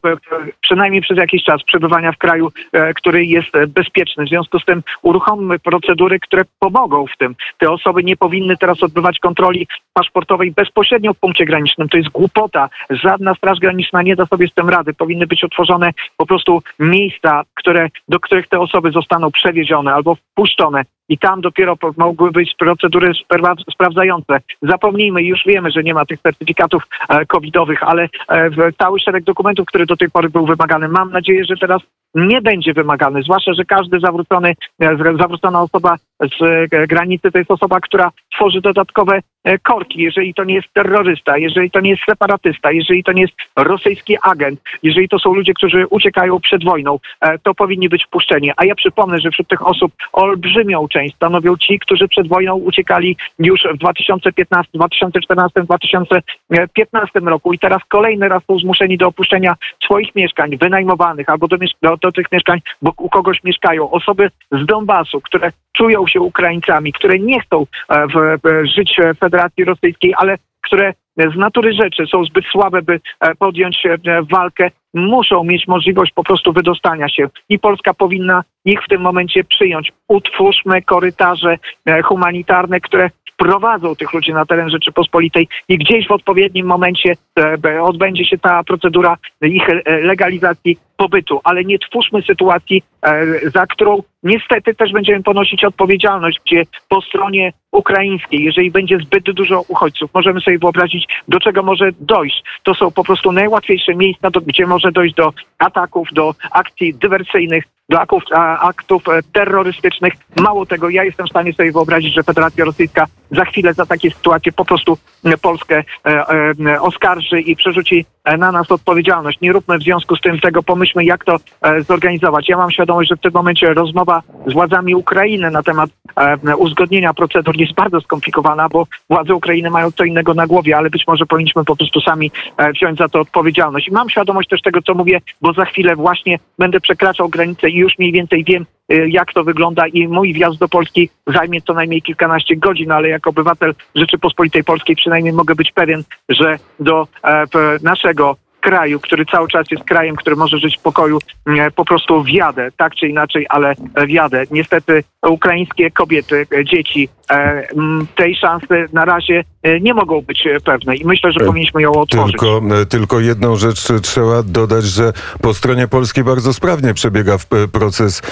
przynajmniej 0.61 1.03
przez 1.03 1.19
jakiś 1.19 1.45
czas 1.45 1.63
przebywania 1.63 2.13
w 2.13 2.19
kraju, 2.19 2.53
e, 2.73 2.95
który 2.95 3.25
jest 3.25 3.55
e, 3.55 3.67
bezpieczny. 3.67 4.25
W 4.25 4.29
związku 4.29 4.59
z 4.59 4.65
tym 4.65 4.83
uruchommy 5.03 5.59
procedury, 5.59 6.21
które 6.21 6.43
pomogą 6.59 7.07
w 7.07 7.17
tym. 7.19 7.35
Te 7.59 7.71
osoby 7.71 8.05
nie 8.05 8.17
powinny 8.17 8.57
teraz 8.57 8.83
odbywać 8.83 9.19
kontroli 9.19 9.67
paszportowej 9.93 10.53
bezpośrednio 10.53 11.15
w 11.15 11.19
punkcie 11.19 11.45
granicznym. 11.45 11.89
To 11.89 11.97
jest 11.97 12.09
głupota. 12.09 12.69
Żadna 12.91 13.35
straż 13.35 13.59
graniczna 13.59 14.03
nie 14.03 14.17
da 14.17 14.27
sobie 14.27 14.49
z 14.49 14.55
tym 14.55 14.69
rady. 14.69 14.95
Powinny 14.95 15.27
być 15.27 15.45
utworzone 15.45 15.91
po 16.17 16.27
prostu 16.27 16.63
miejsca, 16.79 17.43
które, 17.55 17.89
do 18.09 18.21
których 18.21 18.49
te 18.49 18.61
osoby 18.61 18.91
zostaną 18.91 19.31
przewiezione 19.31 19.95
albo 19.95 20.15
wpuszczone. 20.15 20.83
I 21.09 21.19
tam 21.19 21.41
dopiero 21.41 21.77
mogły 21.97 22.31
być 22.31 22.55
procedury 22.59 23.13
spra- 23.13 23.73
sprawdzające. 23.73 24.41
Zapomnijmy, 24.63 25.23
już 25.23 25.41
wiemy, 25.47 25.71
że 25.71 25.83
nie 25.83 25.95
ma 25.95 26.05
tych 26.05 26.21
certyfikatów 26.21 26.83
e, 27.09 27.27
covidowych, 27.27 27.83
ale 27.83 28.09
e, 28.29 28.51
cały 28.79 29.01
szereg 29.01 29.25
dokumentów, 29.25 29.67
który 29.67 29.87
do 29.87 29.97
tej 29.97 30.11
pory 30.11 30.29
był 30.31 30.47
wymagany. 30.47 30.89
Mam 30.89 31.11
nadzieję, 31.13 31.45
że 31.45 31.57
teraz 31.57 31.83
nie 32.15 32.43
będzie 32.43 32.73
wymagany, 32.73 33.23
zwłaszcza, 33.23 33.55
że 33.55 33.65
każdy 33.65 34.01
zawrócony, 34.01 34.55
e, 34.81 34.97
zawrócona 35.19 35.63
osoba 35.63 35.97
z 36.21 36.71
granicy 36.89 37.33
to 37.33 37.39
jest 37.39 37.51
osoba, 37.51 37.81
która 37.81 38.11
tworzy 38.37 38.61
dodatkowe 38.61 39.21
e, 39.45 39.59
korki, 39.59 40.03
jeżeli 40.03 40.35
to 40.35 40.45
nie 40.45 40.55
jest 40.55 40.69
terrorysta, 40.75 41.39
jeżeli 41.39 41.71
to 41.71 41.81
nie 41.81 41.91
jest 41.91 42.03
separatysta, 42.05 42.73
jeżeli 42.73 43.05
to 43.05 43.13
nie 43.13 43.23
jest 43.23 43.35
rosyjski 43.57 44.17
agent, 44.23 44.61
jeżeli 44.83 45.09
to 45.09 45.19
są 45.19 45.35
ludzie, 45.35 45.55
którzy 45.55 45.87
uciekają 45.91 46.41
przed 46.41 46.65
wojną, 46.65 46.99
e, 47.21 47.39
to 47.39 47.55
powinni 47.55 47.89
być 47.89 48.05
wpuszczeni. 48.05 48.51
A 48.57 48.65
ja 48.65 48.75
przypomnę, 48.75 49.19
że 49.19 49.31
wśród 49.31 49.49
tych 49.49 49.67
osób 49.67 49.93
olbrzymią 50.13 50.89
część 50.89 51.15
stanowią 51.17 51.57
ci, 51.57 51.79
którzy 51.79 52.09
przed 52.09 52.29
wojną 52.29 52.55
uciekali 52.57 53.17
już 53.39 53.61
w 53.75 53.79
2015, 53.79 54.71
2014, 54.75 55.63
2015 55.63 57.21
roku 57.21 57.53
i 57.53 57.59
teraz 57.59 57.83
kolejny 57.89 58.29
raz 58.29 58.43
są 58.45 58.59
zmuszeni 58.59 58.99
do 58.99 59.07
opuszczenia 59.07 59.55
swoich 59.85 60.15
mieszkań 60.15 60.57
wynajmowanych 60.57 61.29
albo 61.29 61.49
do, 61.49 61.57
do, 61.83 61.97
do 61.97 62.13
tych 62.13 62.33
mieszkań, 62.33 62.61
bo 62.83 62.93
u 62.97 63.09
kogoś 63.09 63.45
mieszkają. 63.45 63.91
Osoby 63.91 64.31
z 64.53 64.67
Donbasu, 64.67 65.21
które 65.21 65.53
czują 65.77 66.07
się 66.07 66.21
Ukraińcami, 66.21 66.93
które 66.93 67.19
nie 67.19 67.41
chcą 67.41 67.67
e, 67.89 68.07
w, 68.07 68.13
w, 68.45 68.67
żyć 68.67 68.97
w 69.15 69.19
Federacji 69.19 69.65
Rosyjskiej, 69.65 70.15
ale 70.17 70.39
które 70.63 70.93
z 71.17 71.37
natury 71.37 71.73
rzeczy 71.73 72.07
są 72.07 72.25
zbyt 72.25 72.45
słabe, 72.47 72.83
by 72.83 73.01
e, 73.21 73.35
podjąć 73.35 73.87
e, 73.87 74.23
walkę, 74.23 74.71
muszą 74.95 75.45
mieć 75.45 75.69
możliwość 75.69 76.13
po 76.13 76.25
prostu 76.25 76.53
wydostania 76.53 77.09
się. 77.09 77.29
I 77.49 77.59
Polska 77.59 77.95
powinna 77.95 78.43
ich 78.65 78.85
w 78.85 78.89
tym 78.89 79.01
momencie 79.01 79.45
przyjąć. 79.45 79.93
Utwórzmy 80.09 80.83
korytarze 80.83 81.59
e, 81.87 82.03
humanitarne, 82.03 82.81
które 82.81 83.11
wprowadzą 83.33 83.97
tych 83.97 84.13
ludzi 84.13 84.33
na 84.33 84.47
teren 84.47 84.71
Rzeczypospolitej 84.71 85.49
i 85.69 85.79
gdzieś 85.79 86.09
w 86.09 86.13
odpowiednim 86.13 86.67
momencie 86.67 87.17
e, 87.65 87.83
odbędzie 87.83 88.25
się 88.25 88.39
ta 88.39 88.65
procedura 88.65 89.17
ich 89.43 89.69
e, 89.69 90.01
legalizacji 90.01 90.79
pobytu, 90.97 91.41
ale 91.45 91.65
nie 91.65 91.79
twórzmy 91.79 92.23
sytuacji, 92.23 92.83
e, 93.03 93.51
za 93.51 93.67
którą 93.67 94.03
niestety 94.23 94.75
też 94.75 94.93
będziemy 94.93 95.23
ponosić 95.23 95.65
odpowiedzialność, 95.65 96.41
gdzie 96.47 96.63
po 96.89 97.01
stronie 97.01 97.53
ukraińskiej, 97.73 98.45
jeżeli 98.45 98.71
będzie 98.71 98.99
zbyt 98.99 99.25
dużo 99.25 99.63
uchodźców, 99.69 100.11
możemy 100.15 100.41
sobie 100.41 100.59
wyobrazić, 100.59 101.09
do 101.29 101.41
czego 101.41 101.63
może 101.63 101.91
dojść. 102.01 102.43
To 102.63 102.75
są 102.75 102.91
po 102.91 103.05
prostu 103.05 103.33
najłatwiejsze 103.33 103.95
miejsca, 103.95 104.29
gdzie 104.47 104.67
może 104.67 104.93
dojść 104.93 105.15
do 105.15 105.33
ataków, 105.59 106.09
do 106.13 106.35
akcji 106.51 106.95
dywersyjnych, 106.95 107.65
do 107.89 108.01
aktów, 108.01 108.23
aktów 108.61 109.09
e, 109.09 109.21
terrorystycznych. 109.33 110.13
Mało 110.37 110.67
tego, 110.67 110.89
ja 110.89 111.05
jestem 111.05 111.27
w 111.27 111.31
stanie 111.31 111.53
sobie 111.53 111.73
wyobrazić, 111.73 112.15
że 112.15 112.23
Federacja 112.23 112.65
Rosyjska 112.65 113.07
za 113.31 113.45
chwilę 113.45 113.75
za 113.75 113.87
takie 113.87 114.11
sytuacje 114.11 114.53
po 114.53 114.65
prostu 114.65 114.99
Polskę 115.43 115.85
e, 116.07 116.81
oskarży 116.81 117.41
i 117.41 117.57
przerzuci 117.57 118.07
na 118.39 118.53
nas 118.53 118.71
odpowiedzialność. 118.71 119.41
Nie 119.41 119.53
róbmy 119.53 119.79
w 119.79 119.83
związku 119.83 120.17
z 120.17 120.21
tym 120.21 120.41
tego, 120.41 120.63
pomyślmy 120.63 121.05
jak 121.05 121.25
to 121.25 121.37
e, 121.63 121.83
zorganizować. 121.83 122.49
Ja 122.49 122.57
mam 122.57 122.71
świadomość, 122.71 123.09
że 123.09 123.17
w 123.17 123.21
tym 123.21 123.33
momencie 123.35 123.75
rozmowa 123.75 124.23
z 124.47 124.53
władzami 124.53 124.95
Ukrainy 124.95 125.51
na 125.51 125.63
temat 125.63 125.91
e, 126.17 126.57
uzgodnienia 126.57 127.15
procedur 127.15 127.57
jest 127.57 127.75
bardzo 127.75 128.01
skomplikowana, 128.01 128.69
bo 128.69 128.87
władze 129.11 129.35
Ukrainy 129.35 129.71
mają 129.71 129.93
co 129.93 130.05
innego 130.05 130.35
na 130.35 130.47
głowie, 130.47 130.77
ale 130.77 130.91
być 130.91 131.05
może 131.07 131.27
powinniśmy 131.27 131.65
po 131.65 131.77
prostu 131.77 132.01
sami 132.01 132.31
e, 132.57 132.73
wziąć 132.73 132.99
za 132.99 133.09
to 133.09 133.21
odpowiedzialność. 133.21 133.89
I 133.89 133.93
mam 133.93 134.11
świadomość 134.11 134.49
też 134.49 134.63
tego, 134.63 134.83
co 134.83 134.95
mówię, 134.95 135.21
bo 135.41 135.53
za 135.53 135.65
chwilę 135.65 135.97
właśnie 135.97 136.39
będę 136.59 136.81
przekraczał 136.81 137.29
granicę 137.29 137.71
i 137.71 137.77
już 137.77 137.99
mniej 137.99 138.13
więcej 138.13 138.45
wiem, 138.45 138.63
e, 138.63 138.76
jak 138.89 139.33
to 139.33 139.45
wygląda 139.45 139.87
i 139.87 140.09
mój 140.09 140.33
wjazd 140.33 140.59
do 140.59 140.69
Polski 140.69 141.11
zajmie 141.27 141.63
co 141.63 141.75
najmniej 141.75 142.03
kilkanaście 142.03 142.57
godzin, 142.57 142.93
ale 142.93 143.09
jako 143.09 143.31
obywatel 143.31 143.75
Rzeczypospolitej 143.95 144.65
Polskiej 144.65 144.97
przynajmniej 144.97 145.33
mogę 145.33 145.55
być 145.55 145.73
pewien, 145.73 146.03
że 146.29 146.59
do 146.81 147.09
e, 147.25 147.47
naszego 147.83 148.37
kraju, 148.67 149.01
który 149.01 149.27
cały 149.27 149.49
czas 149.49 149.67
jest 149.71 149.85
krajem, 149.85 150.17
który 150.17 150.37
może 150.37 150.59
żyć 150.59 150.77
w 150.79 150.83
pokoju, 150.83 151.19
e, 151.47 151.71
po 151.71 151.85
prostu 151.85 152.23
wjadę, 152.23 152.69
tak 152.77 152.95
czy 152.95 153.09
inaczej, 153.09 153.47
ale 153.49 153.75
wjadę. 154.07 154.45
Niestety 154.51 155.03
ukraińskie 155.29 155.91
kobiety, 155.91 156.47
e, 156.55 156.65
dzieci 156.65 157.09
e, 157.31 157.35
m, 157.77 158.07
tej 158.17 158.37
szansy 158.37 158.87
na 158.93 159.05
razie 159.05 159.45
e, 159.63 159.81
nie 159.81 159.95
mogą 159.95 160.21
być 160.21 160.49
pewne 160.65 160.97
i 160.97 161.05
myślę, 161.05 161.33
że 161.33 161.47
powinniśmy 161.47 161.83
ją 161.83 161.93
otworzyć. 161.93 162.37
Tylko, 162.37 162.61
tylko 162.89 163.21
jedną 163.21 163.57
rzecz 163.57 163.89
trzeba 164.03 164.43
dodać, 164.43 164.85
że 164.85 165.13
po 165.43 165.55
stronie 165.55 165.89
polskiej 165.89 166.25
bardzo 166.25 166.53
sprawnie 166.53 166.95
przebiega 166.95 167.37
proces 167.73 168.23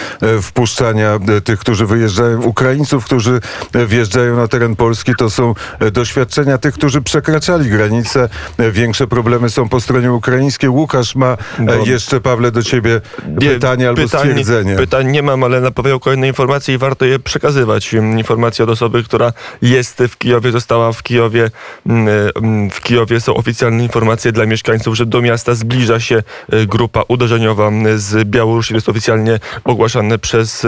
wpuszczania 0.42 1.18
tych, 1.44 1.58
którzy 1.58 1.86
wyjeżdżają, 1.86 2.42
Ukraińców, 2.42 3.04
którzy 3.04 3.40
wjeżdżają 3.86 4.36
na 4.36 4.48
teren 4.48 4.76
Polski. 4.76 5.12
To 5.18 5.30
są 5.30 5.54
doświadczenia 5.92 6.58
tych, 6.58 6.74
którzy 6.74 7.02
przekraczali 7.02 7.70
granicę. 7.70 8.28
E, 8.58 8.70
Większe 8.70 9.06
problemy 9.06 9.50
są 9.50 9.68
po 9.68 9.80
stronie 9.80 10.12
ukraińskiej. 10.28 10.70
Łukasz 10.70 11.14
ma 11.14 11.32
e, 11.32 11.36
No. 11.58 11.74
jeszcze, 11.86 12.20
Pawle, 12.20 12.50
do 12.50 12.62
ciebie 12.62 13.00
Nie, 13.28 13.50
pytanie 13.50 13.88
albo 13.88 14.08
stwierdzenie. 14.08 14.76
Pytań 14.76 15.10
nie 15.10 15.22
mam, 15.22 15.44
ale 15.44 15.60
napowiedział 15.60 16.00
kolejne 16.00 16.28
informacje 16.28 16.74
i 16.74 16.78
warto 16.78 17.04
je 17.04 17.18
przekazywać. 17.18 17.92
Informacje 17.92 18.64
od 18.64 18.70
osoby, 18.70 19.02
która 19.04 19.32
jest 19.62 20.02
w 20.08 20.18
Kijowie, 20.18 20.52
została 20.52 20.92
w 20.92 21.02
Kijowie. 21.02 21.50
Mm, 21.86 22.70
W 22.70 22.80
Kijowie 22.80 23.20
są 23.20 23.34
oficjalne 23.34 23.82
informacje 23.82 24.32
dla 24.32 24.46
mieszkańców, 24.46 24.94
że 24.96 25.06
do 25.06 25.22
miasta 25.22 25.54
zbliża 25.54 26.00
się 26.00 26.22
e, 26.52 26.66
grupa 26.66 27.02
uderzeniowa 27.08 27.70
z 27.96 28.28
Białorusi. 28.28 28.68
To 28.68 28.74
jest 28.76 28.88
oficjalnie 28.88 29.40
ogłaszane 29.64 30.18
przez 30.18 30.66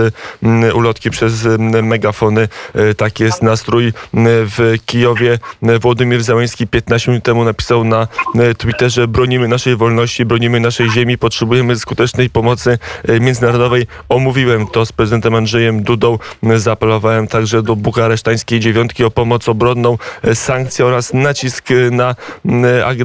ulotki, 0.75 1.11
przez 1.11 1.49
megafony. 1.83 2.49
E, 2.75 2.95
Tak 2.95 3.21
jest 3.21 3.43
nastrój 3.43 3.93
w 4.15 4.75
Kijowie. 4.87 5.39
Władimir 5.81 6.23
Załęski 6.23 6.67
15 6.67 7.11
minut 7.11 7.25
temu 7.25 7.45
napisał 7.45 7.85
na 7.85 8.09
e, 8.39 8.55
Twitterze 8.55 9.09
bronimy 9.09 9.46
naszej 9.49 9.77
wolności, 9.77 10.25
bronimy 10.25 10.61
naszej 10.61 10.91
ziemi, 10.91 11.19
potrzebujemy 11.19 11.77
skutecznej 11.77 12.31
pomocy 12.31 12.79
e, 13.09 13.21
międzynarodowej. 13.21 13.87
Omówiłem 14.09 14.67
to 14.67 14.87
z 14.87 14.93
prezydentem 14.93 15.35
Andrzejem 15.35 15.83
Dudą. 15.83 16.19
Zaapelowałem 16.57 17.29
także 17.29 17.63
do 17.63 17.77
bukaresztańskiej 17.77 18.61
dziewiątki 18.61 19.05
o 19.05 19.11
pomoc 19.11 19.49
obronną, 19.49 19.99
e, 20.23 20.35
sankcje 20.35 20.87
oraz 20.87 21.15
nacisk 21.15 21.71
e, 21.71 21.91
na, 21.91 22.15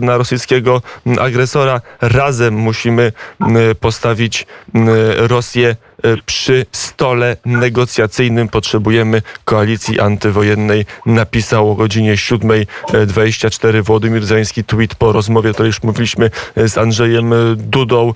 na 0.02 0.18
rosyjskiego 0.18 0.82
agresora. 1.20 1.82
Razem 2.02 2.54
musimy 2.54 3.12
postawić 3.80 4.48
Rosję 5.18 5.76
przy 6.26 6.66
stole 6.72 7.38
negocjacyjnym. 7.46 8.48
Potrzebujemy 8.48 9.22
koalicji 9.46 10.00
antywojennej. 10.00 10.86
Napisał 11.06 11.72
o 11.72 11.76
godzinie 11.76 12.16
7.24 12.16 13.84
Władimir 13.84 14.26
Zański 14.26 14.64
tweet 14.64 14.96
po 14.96 15.12
rozmowie, 15.12 15.50
o 15.50 15.54
której 15.54 15.68
już 15.68 15.84
mówiliśmy 15.84 16.30
e, 16.56 16.70
z 16.70 16.78
Andrzejem 16.78 17.34
e, 17.34 17.38
Dudą. 17.56 18.14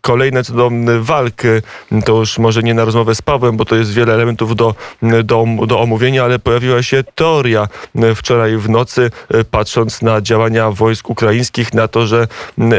Kolejne 0.00 0.44
co 0.44 0.52
do 0.52 0.70
walk, 1.00 1.44
e, 1.44 1.62
to 2.04 2.16
już 2.16 2.38
może 2.38 2.62
nie 2.62 2.74
na 2.74 2.84
rozmowę 2.84 3.14
z 3.14 3.22
Pawłem, 3.22 3.56
bo 3.56 3.64
to 3.64 3.76
jest 3.76 3.92
wiele 3.92 4.14
elementów 4.14 4.56
do, 4.56 4.74
do, 5.24 5.44
do 5.66 5.80
omówienia, 5.80 6.24
ale 6.24 6.38
pojawiła 6.38 6.82
się 6.82 7.04
teoria 7.14 7.68
wczoraj 8.14 8.56
w 8.56 8.68
nocy, 8.68 9.10
e, 9.28 9.44
patrząc 9.44 10.02
na 10.02 10.20
działania 10.20 10.70
wojsk 10.70 11.10
ukraińskich, 11.10 11.74
na 11.74 11.88
to, 11.88 12.06
że 12.06 12.28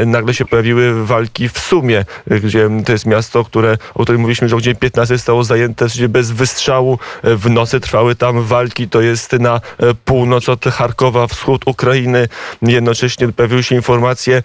nagle 0.06 0.34
się 0.34 0.44
pojawiły 0.44 1.06
walki 1.06 1.48
w 1.48 1.58
Sumie, 1.58 2.04
e, 2.30 2.40
gdzie 2.40 2.70
to 2.84 2.92
jest 2.92 3.06
miasto, 3.06 3.44
które, 3.44 3.78
o 3.94 4.02
którym 4.02 4.25
mówiliśmy, 4.26 4.48
że 4.48 4.54
o 4.54 4.58
godzinie 4.58 4.74
15 4.74 5.16
zostało 5.16 5.44
zajęte 5.44 5.86
gdzie 5.86 6.08
bez 6.08 6.30
wystrzału. 6.30 6.98
E, 7.22 7.36
W 7.36 7.50
nocy 7.50 7.80
trwały 7.80 8.14
tam 8.14 8.42
walki. 8.42 8.88
To 8.88 9.00
jest 9.00 9.32
na 9.32 9.54
e, 9.54 9.60
północ 10.04 10.48
od 10.48 10.64
Charkowa, 10.64 11.26
wschód 11.26 11.62
Ukrainy. 11.66 12.28
Jednocześnie 12.62 13.32
pojawiły 13.32 13.62
się 13.62 13.74
informacje, 13.74 14.42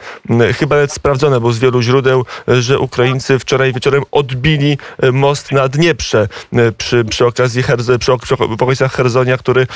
chyba 0.57 0.75
nawet 0.75 0.93
sprawdzone, 0.93 1.39
bo 1.39 1.53
z 1.53 1.59
wielu 1.59 1.81
źródeł, 1.81 2.25
e, 2.49 2.61
że 2.61 2.79
Ukraińcy 2.79 3.39
wczoraj 3.39 3.73
wieczorem 3.73 4.03
odbili 4.11 4.77
most 5.13 5.51
na 5.51 5.67
Dnieprze 5.67 6.27
przy, 6.77 7.05
przy 7.05 7.25
okazji 7.25 7.63
Herze, 7.63 7.99
przy, 7.99 8.11
przy 8.17 8.35
okolicach 8.35 8.93
Herzonia, 8.93 9.37
który, 9.37 9.67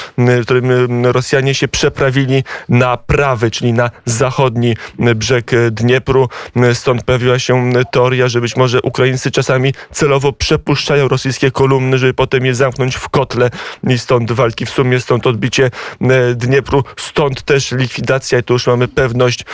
którym 0.44 1.06
Rosjanie 1.06 1.54
się 1.56 1.68
przeprawili 1.68 2.44
na 2.70 2.98
prawy, 2.98 3.52
czyli 3.52 3.74
na 3.74 3.91
zachodni 4.06 4.76
brzeg 5.15 5.52
Dniepru. 5.72 6.30
Stąd 6.74 7.04
pojawiła 7.04 7.39
się 7.39 7.72
teoria, 7.91 8.28
że 8.28 8.41
być 8.41 8.56
może 8.56 8.82
Ukraińcy 8.82 9.32
czasami 9.32 9.74
celowo 9.95 10.34
przepuszczają 10.34 11.08
rosyjskie 11.08 11.51
kolumny, 11.51 11.97
żeby 11.97 12.13
potem 12.13 12.45
je 12.45 12.55
zamknąć 12.55 12.95
w 12.95 13.10
kotle 13.10 13.49
i 13.89 13.99
stąd 13.99 14.31
walki 14.31 14.65
w 14.65 14.69
sumie, 14.69 14.99
stąd 14.99 15.27
odbicie 15.27 15.71
m, 16.01 16.10
Dniepru, 16.36 16.84
stąd 16.97 17.41
też 17.41 17.71
likwidacja 17.71 18.39
i 18.39 18.43
tu 18.43 18.53
już 18.53 18.67
mamy 18.67 18.88
pewność, 18.88 19.45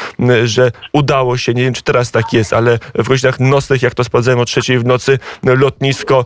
że 0.44 0.72
udało 0.94 1.38
się, 1.38 1.54
nie 1.54 1.64
wiem 1.64 1.74
czy 1.74 1.84
teraz 1.84 2.12
tak 2.12 2.34
jest, 2.34 2.54
ale 2.54 2.80
w 2.96 3.08
godzinach 3.08 3.40
nocnych, 3.40 3.82
jak 3.82 3.94
to 3.94 4.04
sprawdzałem 4.04 4.40
o 4.40 4.46
trzeciej 4.46 4.80
w 4.80 4.86
nocy, 4.86 5.20
lotnisko 5.44 6.26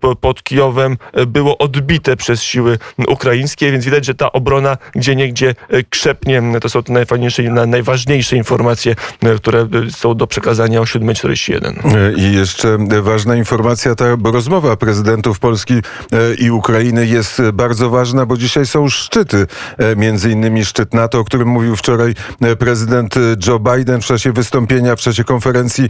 po- 0.00 0.16
pod 0.16 0.42
Kijowem 0.42 0.96
e, 1.12 1.26
było 1.26 1.58
odbite 1.58 2.16
przez 2.16 2.42
siły 2.42 2.78
ukraińskie, 3.08 3.72
więc 3.72 3.84
widać, 3.84 4.04
że 4.04 4.14
ta 4.14 4.32
obrona 4.32 4.76
gdzie 4.94 5.16
niegdzie 5.16 5.54
e, 5.68 5.82
krzepnie. 5.82 6.42
To 6.60 6.68
są 6.68 6.82
te 6.82 6.92
najfajniejsze, 6.92 7.42
najważniejsze 7.42 8.36
informacje, 8.36 8.94
e, 9.22 9.34
które 9.34 9.60
e, 9.60 9.90
są 9.90 10.14
do 10.14 10.26
przekazania 10.26 10.80
o 10.80 10.84
7.41. 10.84 11.96
E, 11.96 12.12
I 12.12 12.34
jeszcze 12.34 12.78
ważna 13.02 13.36
informacja, 13.36 13.94
ta 13.94 14.04
rozmowa 14.24 14.76
prezydentów 14.76 15.38
Polski 15.38 15.74
e, 15.74 16.34
i 16.34 16.50
Ukrainy 16.50 17.06
jest 17.06 17.42
bardzo 17.52 17.90
ważna, 17.90 18.26
bo 18.26 18.36
dzisiaj 18.36 18.66
są 18.66 18.88
szczyty, 18.88 19.46
e, 19.78 19.96
między 19.96 20.30
innymi 20.30 20.64
szczyt 20.64 20.94
NATO, 20.94 21.18
o 21.18 21.24
którym 21.24 21.48
mówił 21.48 21.76
wczoraj 21.76 22.14
e, 22.40 22.56
prezydent 22.56 23.14
Joe 23.46 23.58
Biden 23.58 24.00
w 24.00 24.04
czasie 24.04 24.32
wystąpienia, 24.32 24.96
w 24.96 25.00
czasie 25.00 25.24
konferencji 25.24 25.88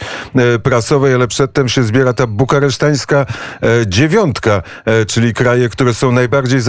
prasowej, 0.62 1.14
ale 1.14 1.29
przedtem 1.29 1.68
się 1.68 1.83
zbiera 1.83 2.12
ta 2.12 2.27
bukaresztańska 2.27 3.27
dziewiątka, 3.87 4.62
czyli 5.07 5.35
kraje, 5.35 5.68
które 5.68 5.94
są 5.94 6.12
najbardziej 6.12 6.61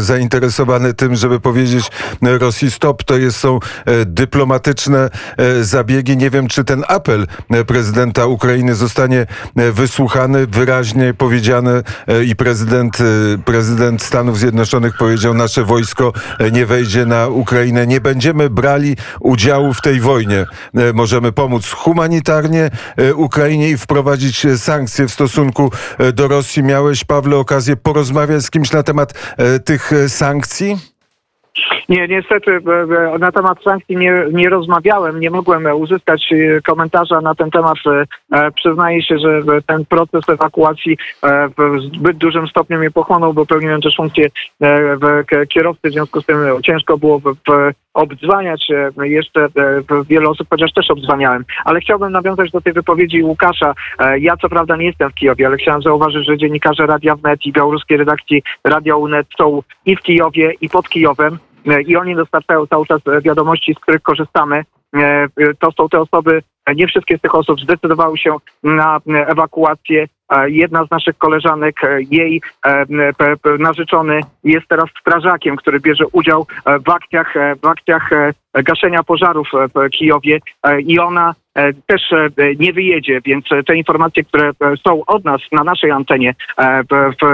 zainteresowane 0.00 0.94
tym, 0.94 1.16
żeby 1.16 1.40
powiedzieć 1.40 1.90
Rosji 2.22 2.70
stop, 2.70 3.04
to 3.04 3.16
jest, 3.16 3.38
są 3.38 3.58
dyplomatyczne 4.06 5.10
zabiegi. 5.62 6.16
Nie 6.16 6.30
wiem, 6.30 6.48
czy 6.48 6.64
ten 6.64 6.84
apel 6.88 7.26
prezydenta 7.66 8.26
Ukrainy 8.26 8.74
zostanie 8.74 9.26
e, 9.56 9.72
wysłuchany, 9.82 10.46
wyraźnie 10.46 11.14
powiedziane 11.14 11.82
i 12.26 12.36
prezydent, 12.36 12.98
e, 13.00 13.04
prezydent 13.44 14.02
Stanów 14.02 14.38
Zjednoczonych 14.38 14.96
powiedział, 14.96 15.34
nasze 15.34 15.64
wojsko 15.64 16.12
e, 16.38 16.50
nie 16.50 16.66
wejdzie 16.66 17.06
na 17.06 17.28
Ukrainę, 17.28 17.86
nie 17.86 18.00
będziemy 18.00 18.50
brali 18.50 18.96
udziału 19.20 19.74
w 19.74 19.80
tej 19.80 20.00
wojnie. 20.00 20.46
E, 20.74 20.92
Możemy 20.92 21.32
pomóc 21.32 21.70
humanitarnie 21.70 22.70
Ukrainie 23.16 23.70
i 23.70 23.76
wprowadzić 23.76 24.46
sankcje 24.56 25.08
w 25.08 25.12
stosunku 25.12 25.70
do 26.14 26.28
Rosji. 26.28 26.62
Miałeś, 26.62 27.04
Pawle, 27.04 27.36
okazję 27.36 27.76
porozmawiać 27.76 28.42
z 28.42 28.50
kimś 28.50 28.72
na 28.72 28.82
temat 28.82 29.14
tych 29.64 29.90
sankcji? 30.08 30.91
Nie, 31.88 32.08
niestety 32.08 32.50
e, 32.50 33.14
e, 33.14 33.18
na 33.18 33.32
temat 33.32 33.62
sankcji 33.62 33.96
nie, 33.96 34.14
nie 34.32 34.48
rozmawiałem, 34.48 35.20
nie 35.20 35.30
mogłem 35.30 35.66
e, 35.66 35.74
uzyskać 35.74 36.30
komentarza 36.66 37.20
na 37.20 37.34
ten 37.34 37.50
temat. 37.50 37.76
Przyznaję 38.54 39.02
się, 39.02 39.18
że 39.18 39.42
ten 39.66 39.84
proces 39.86 40.28
ewakuacji 40.28 40.96
w 41.58 41.80
zbyt 41.96 42.16
dużym 42.16 42.48
stopniu 42.48 42.78
mnie 42.78 42.90
pochłonął, 42.90 43.34
bo 43.34 43.46
pełniłem 43.46 43.80
też 43.80 43.96
funkcję 43.96 44.28
kierowcy, 45.48 45.90
w 45.90 45.92
związku 45.92 46.20
z 46.20 46.26
tym 46.26 46.36
ciężko 46.62 46.98
było 46.98 47.20
obdzwaniać 47.94 48.70
e, 48.70 49.08
jeszcze 49.08 49.44
e, 49.44 49.48
wiele 50.08 50.28
osób, 50.28 50.46
chociaż 50.50 50.72
też 50.72 50.90
obdzwaniałem. 50.90 51.44
Ale 51.64 51.80
chciałbym 51.80 52.12
nawiązać 52.12 52.50
do 52.50 52.60
tej 52.60 52.72
wypowiedzi 52.72 53.22
Łukasza. 53.22 53.74
E, 53.98 54.18
Ja 54.18 54.36
co 54.36 54.48
prawda 54.48 54.76
nie 54.76 54.86
jestem 54.86 55.10
w 55.10 55.14
Kijowie, 55.14 55.46
ale 55.46 55.56
chciałem 55.56 55.82
zauważyć, 55.82 56.26
że 56.26 56.38
dziennikarze 56.38 56.86
Radia 56.86 57.16
Wnet 57.16 57.46
i 57.46 57.52
białoruskiej 57.52 57.96
redakcji 57.96 58.42
Radio 58.64 58.98
UNET 58.98 59.26
są 59.38 59.62
i 59.86 59.96
w 59.96 60.00
Kijowie, 60.00 60.52
i 60.60 60.68
pod 60.68 60.88
Kijowem 60.88 61.38
i 61.86 61.96
oni 61.96 62.14
dostarczają 62.14 62.66
cały 62.66 62.86
czas 62.86 63.00
wiadomości, 63.22 63.74
z 63.74 63.78
których 63.78 64.02
korzystamy. 64.02 64.64
To 65.58 65.72
są 65.72 65.88
te 65.88 66.00
osoby, 66.00 66.42
nie 66.74 66.86
wszystkie 66.86 67.18
z 67.18 67.20
tych 67.20 67.34
osób 67.34 67.60
zdecydowały 67.60 68.18
się 68.18 68.36
na 68.62 69.00
ewakuację. 69.06 70.06
E, 70.32 70.50
Jedna 70.50 70.86
z 70.86 70.90
naszych 70.90 71.18
koleżanek, 71.18 71.84
e, 71.84 72.02
jej 72.10 72.40
e, 72.66 72.86
pe- 72.86 73.58
narzeczony 73.58 74.20
jest 74.44 74.68
teraz 74.68 74.86
strażakiem, 75.00 75.56
który 75.56 75.80
bierze 75.80 76.04
udział 76.12 76.46
e, 76.66 76.78
w 76.78 76.88
akcjach, 76.88 77.36
e, 77.36 77.56
w 77.62 77.66
akcjach 77.66 78.12
e, 78.12 78.32
gaszenia 78.62 79.02
pożarów 79.02 79.48
e, 79.54 79.68
w 79.68 79.90
Kijowie. 79.90 80.38
E, 80.62 80.80
i 80.80 80.98
ona 80.98 81.34
e, 81.54 81.72
też 81.72 82.12
e, 82.12 82.28
nie 82.58 82.72
wyjedzie, 82.72 83.20
więc 83.24 83.52
e, 83.52 83.62
te 83.62 83.76
informacje, 83.76 84.24
które 84.24 84.48
e, 84.48 84.52
są 84.86 85.04
od 85.06 85.24
nas 85.24 85.40
na 85.52 85.64
naszej 85.64 85.90
antenie, 85.90 86.34
e, 86.58 86.84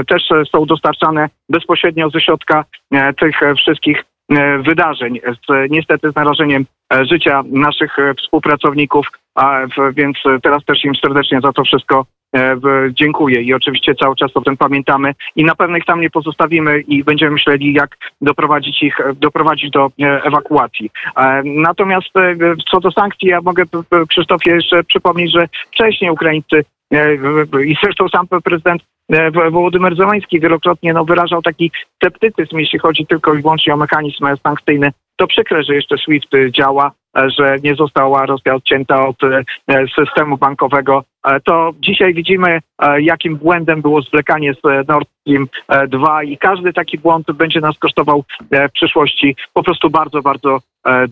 też 0.08 0.30
e, 0.30 0.44
są 0.44 0.66
dostarczane 0.66 1.28
bezpośrednio 1.48 2.10
ze 2.10 2.20
środka 2.20 2.64
e, 2.92 3.12
tych 3.14 3.42
e, 3.42 3.54
wszystkich 3.54 4.04
e, 4.30 4.58
wydarzeń, 4.58 5.20
z, 5.48 5.70
niestety 5.70 6.10
z 6.10 6.14
narażeniem 6.14 6.64
e, 6.92 7.04
życia 7.04 7.42
naszych 7.46 7.98
e, 7.98 8.14
współpracowników, 8.14 9.06
a, 9.34 9.60
więc 9.92 10.16
e, 10.26 10.40
teraz 10.40 10.64
też 10.64 10.84
im 10.84 10.94
serdecznie 10.94 11.40
za 11.40 11.52
to 11.52 11.64
wszystko 11.64 12.00
e, 12.00 12.17
dziękuję 12.90 13.42
i 13.42 13.54
oczywiście 13.54 13.94
cały 13.94 14.16
czas 14.16 14.30
o 14.34 14.40
tym 14.40 14.56
pamiętamy 14.56 15.14
i 15.36 15.44
na 15.44 15.54
pewno 15.54 15.76
ich 15.76 15.84
tam 15.84 16.00
nie 16.00 16.10
pozostawimy 16.10 16.80
i 16.80 17.04
będziemy 17.04 17.30
myśleli, 17.30 17.72
jak 17.72 17.96
doprowadzić 18.20 18.82
ich, 18.82 19.00
e, 19.00 19.14
doprowadzić 19.14 19.70
do 19.70 19.86
e, 20.02 20.22
ewakuacji. 20.24 20.90
E, 21.16 21.42
Natomiast 21.44 22.16
e, 22.16 22.34
co 22.70 22.80
do 22.80 22.90
sankcji, 22.90 23.28
ja 23.28 23.40
mogę 23.40 23.64
Krzysztofie 24.08 24.50
jeszcze 24.50 24.84
przypomnieć, 24.84 25.32
że 25.32 25.48
wcześniej 25.72 26.10
Ukraińcy 26.10 26.64
e, 26.92 27.14
i 27.64 27.76
zresztą 27.82 28.08
sam 28.08 28.26
prezydent 28.44 28.82
e, 29.12 29.30
Wo- 29.30 29.50
Wołodymyr 29.50 29.96
Zełański 29.96 30.40
wielokrotnie 30.40 30.92
no, 30.92 31.04
wyrażał 31.04 31.42
taki 31.42 31.70
sceptycyzm, 31.96 32.58
jeśli 32.58 32.78
chodzi 32.78 33.06
tylko 33.06 33.34
i 33.34 33.42
wyłącznie 33.42 33.74
o 33.74 33.76
mechanizm 33.76 34.26
sankcyjny. 34.42 34.92
To 35.16 35.26
przykre, 35.26 35.62
że 35.62 35.74
jeszcze 35.74 35.96
SWIFT 35.98 36.28
działa, 36.50 36.86
e, 36.86 36.92
że 37.14 37.56
nie 37.64 37.74
została 37.74 38.26
Rosja 38.26 38.54
odcięta 38.54 39.06
od 39.06 39.16
e, 39.24 39.44
systemu 39.96 40.36
bankowego. 40.36 41.04
E, 41.24 41.40
To 41.40 41.72
dzisiaj 41.80 42.14
widzimy, 42.14 42.60
e, 42.82 43.02
jakim 43.02 43.36
błędem 43.36 43.82
było 43.82 44.02
zwlekanie 44.02 44.54
z 44.54 44.88
Nord 44.88 45.08
Stream 45.20 45.48
e, 45.68 45.88
2 45.88 46.22
i 46.22 46.38
każdy 46.38 46.72
taki 46.72 46.98
błąd 46.98 47.32
będzie 47.32 47.60
nas 47.60 47.78
kosztował 47.78 48.24
w 48.50 48.72
przyszłości 48.72 49.36
po 49.52 49.62
prostu 49.62 49.90
bardzo, 49.90 50.22
bardzo 50.22 50.58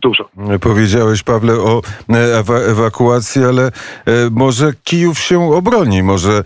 dużo. 0.02 0.28
Powiedziałeś, 0.60 1.22
Pawle, 1.22 1.52
o 1.52 1.82
ewa 2.38 2.54
ewakuacji, 2.54 3.44
ale 3.44 3.70
może 4.30 4.72
Kijów 4.84 5.18
się 5.18 5.54
obroni, 5.54 6.02
może, 6.02 6.42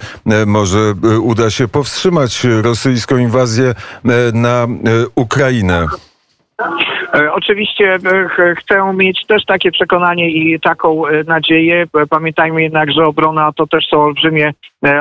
może 0.47 0.79
uda 1.23 1.51
się 1.51 1.69
powstrzymać 1.69 2.47
rosyjską 2.63 3.17
inwazję 3.17 3.75
na 4.35 4.67
Ukrainę. 5.15 5.87
E, 7.15 7.33
Oczywiście 7.33 7.95
e, 7.95 8.29
ch- 8.29 8.59
chcę 8.59 8.93
mieć 8.95 9.27
też 9.27 9.45
takie 9.45 9.73
przekonanie 9.73 10.31
i 10.31 10.61
taką 10.61 11.07
e, 11.07 11.25
nadzieję. 11.25 11.85
Pamiętajmy 12.11 12.63
jednak, 12.63 12.93
że 12.93 13.05
obrona 13.05 13.53
to 13.53 13.67
też 13.67 13.87
są 13.87 14.03
olbrzymie 14.03 14.53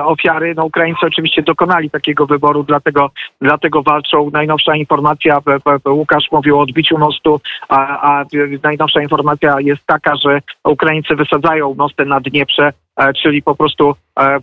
ofiary. 0.03 0.53
No, 0.55 0.65
Ukraińcy 0.65 1.05
oczywiście 1.05 1.41
dokonali 1.41 1.89
takiego 1.89 2.25
wyboru, 2.25 2.63
dlatego, 2.63 3.11
dlatego 3.41 3.83
walczą. 3.83 4.29
Najnowsza 4.33 4.75
informacja, 4.75 5.39
Łukasz 5.87 6.31
mówił 6.31 6.57
o 6.57 6.61
odbiciu 6.61 6.97
mostu, 6.97 7.39
a, 7.69 8.11
a 8.19 8.25
najnowsza 8.63 9.01
informacja 9.01 9.55
jest 9.59 9.85
taka, 9.85 10.15
że 10.15 10.41
Ukraińcy 10.63 11.15
wysadzają 11.15 11.73
mosty 11.73 12.05
na 12.05 12.19
Dnieprze, 12.19 12.73
czyli 13.21 13.41
po 13.41 13.55
prostu 13.55 13.95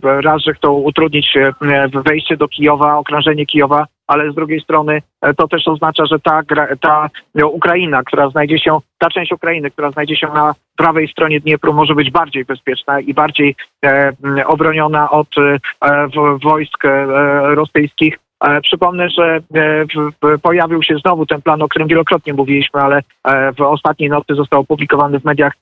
raz, 0.03 0.41
że 0.41 0.53
chcą 0.53 0.73
utrudnić 0.73 1.33
wejście 2.05 2.37
do 2.37 2.47
Kijowa, 2.47 2.97
okrążenie 2.97 3.45
Kijowa, 3.45 3.85
ale 4.07 4.31
z 4.31 4.35
drugiej 4.35 4.61
strony 4.61 5.01
e, 5.21 5.33
to 5.33 5.47
też 5.47 5.67
oznacza, 5.67 6.05
że 6.05 6.19
ta, 6.19 6.41
ta 6.81 7.09
no, 7.35 7.47
Ukraina, 7.47 8.03
która 8.03 8.29
znajdzie 8.29 8.59
się, 8.59 8.77
ta 8.97 9.09
część 9.09 9.31
Ukrainy, 9.31 9.71
która 9.71 9.91
znajdzie 9.91 10.15
się 10.15 10.27
na 10.27 10.53
prawej 10.77 11.07
stronie 11.07 11.39
Dniepru, 11.39 11.73
może 11.73 11.95
być 11.95 12.11
bardziej 12.11 12.45
bezpieczna 12.45 12.99
i 12.99 13.13
bardziej 13.13 13.55
e, 13.85 14.13
obroniona 14.45 15.09
od 15.09 15.27
e, 15.37 16.07
wojsk 16.43 16.85
e, 16.85 17.05
rosyjskich. 17.55 18.17
E, 18.43 18.61
Przypomnę, 18.61 19.09
że 19.09 19.39
e, 19.55 20.37
pojawił 20.37 20.83
się 20.83 20.95
znowu 20.97 21.25
ten 21.25 21.41
plan, 21.41 21.61
o 21.61 21.67
którym 21.67 21.87
wielokrotnie 21.87 22.33
mówiliśmy, 22.33 22.81
ale 22.81 23.01
w 23.57 23.61
ostatniej 23.61 24.09
nocy 24.09 24.35
został 24.35 24.59
opublikowany 24.59 25.19
w 25.19 25.25
mediach 25.25 25.53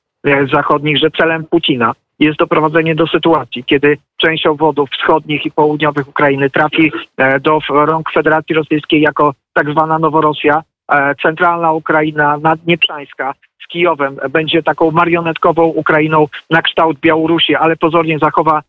zachodnich, 0.53 0.97
że 0.97 1.11
celem 1.11 1.43
Putina 1.43 1.93
jest 2.19 2.39
doprowadzenie 2.39 2.95
do 2.95 3.07
sytuacji, 3.07 3.63
kiedy 3.63 3.97
część 4.17 4.47
obwodów 4.47 4.89
wschodnich 4.89 5.45
i 5.45 5.51
południowych 5.51 6.07
Ukrainy 6.07 6.49
trafi 6.49 6.91
e, 7.17 7.39
do 7.39 7.59
rąk 7.69 8.11
Federacji 8.11 8.55
Rosyjskiej 8.55 9.01
jako 9.01 9.33
tak 9.53 9.71
zwana 9.71 9.99
Noworosja. 9.99 10.63
E, 10.91 11.15
Centralna 11.15 11.73
Ukraina, 11.73 12.37
Naddnieprzańska 12.37 13.33
z 13.63 13.67
Kijowem 13.67 14.17
będzie 14.29 14.63
taką 14.63 14.91
marionetkową 14.91 15.63
Ukrainą 15.63 16.27
na 16.49 16.61
kształt 16.61 16.99
Białorusi, 16.99 17.55
ale 17.55 17.75
pozornie 17.75 18.19
zachowa 18.19 18.59
e, 18.59 18.63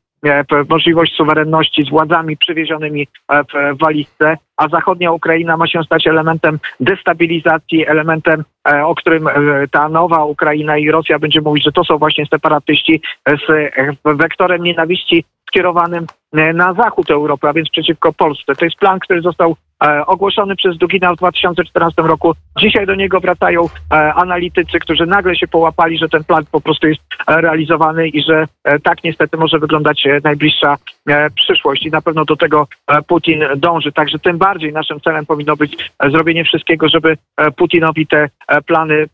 możliwość 0.69 1.17
suwerenności 1.17 1.83
z 1.83 1.91
władzami 1.91 2.37
przywiezionymi 2.37 3.09
e, 3.29 3.43
w 3.45 3.79
walizce, 3.79 4.39
a 4.57 4.69
zachodnia 4.69 5.13
Ukraina 5.13 5.57
ma 5.57 5.67
się 5.67 5.83
stać 5.83 6.07
elementem 6.07 6.59
destabilizacji, 6.81 7.87
elementem, 7.87 8.45
e, 8.69 8.87
o 8.87 8.95
którym 8.95 9.29
e, 9.29 9.33
ta 9.71 9.89
nowa 9.89 10.25
Ukraina 10.25 10.79
i 10.79 10.91
Rosja 10.91 11.19
będzie 11.19 11.41
mówić, 11.41 11.65
że 11.65 11.73
to 11.73 11.85
są 11.85 11.99
właśnie 11.99 12.27
separatyści 12.27 13.01
e, 13.25 13.37
z 13.37 13.51
e, 13.51 14.15
wektorem 14.15 14.63
nienawiści 14.63 15.25
skierowanym 15.49 16.07
e, 16.33 16.53
na 16.53 16.75
zachód 16.75 17.11
Europy, 17.11 17.49
a 17.49 17.53
więc 17.53 17.71
przeciwko 17.71 18.13
Polsce. 18.13 18.55
To 18.55 18.65
jest 18.65 18.77
plan, 18.77 18.99
który 19.01 19.23
został 19.23 19.51
e, 19.51 19.57
ogłoszony 20.07 20.57
przez 20.57 20.77
Dugina 20.79 21.13
w 21.13 21.17
2014 21.17 22.03
roku. 22.03 22.35
Dzisiaj 22.59 22.87
do 22.87 22.95
niego 22.95 23.21
wracają 23.21 23.63
e, 23.93 24.15
analitycy, 24.15 24.79
którzy 24.79 25.07
nagle 25.07 25.37
się 25.37 25.49
połapali, 25.49 25.99
że 25.99 26.09
ten 26.09 26.25
plan 26.25 26.45
po 26.53 26.61
prostu 26.61 26.89
jest 26.89 27.01
e, 27.27 27.41
realizowany 27.41 28.09
i 28.09 28.23
że 28.23 28.47
e, 28.65 28.79
tak 28.79 29.05
niestety 29.05 29.37
może 29.37 29.59
wyglądać 29.59 30.07
e, 30.07 30.21
najbliższa 30.25 30.77
e, 31.09 31.31
przyszłość 31.31 31.87
i 31.87 31.91
na 31.91 32.01
pewno 32.03 32.25
do 32.25 32.37
tego 32.37 32.69
e, 32.87 33.03
Putin 33.03 33.45
dąży. 33.57 33.93
Także 33.93 34.19
tym 34.19 34.39
bardziej 34.39 34.73
naszym 34.73 35.01
celem 35.01 35.27
powinno 35.27 35.57
być 35.57 35.91
e, 35.99 36.11
zrobienie 36.11 36.45
wszystkiego, 36.45 36.89
żeby 36.89 37.17
e, 37.37 37.51
Putinowi 37.51 38.07
te 38.07 38.29
e, 38.49 38.63
plany, 38.63 38.95
e, 38.95 39.07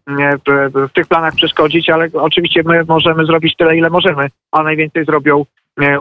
w- 0.47 0.93
tych 0.93 1.07
planach 1.07 1.35
przeszkodzić, 1.35 1.91
ale 1.91 2.09
oczywiście 2.15 2.63
my 2.65 2.85
możemy 2.89 3.25
zrobić 3.27 3.57
tyle, 3.57 3.77
ile 3.77 3.91
możemy, 3.91 4.27
a 4.53 4.63
najwięcej 4.63 5.05
zrobią 5.05 5.41
e, 5.41 5.45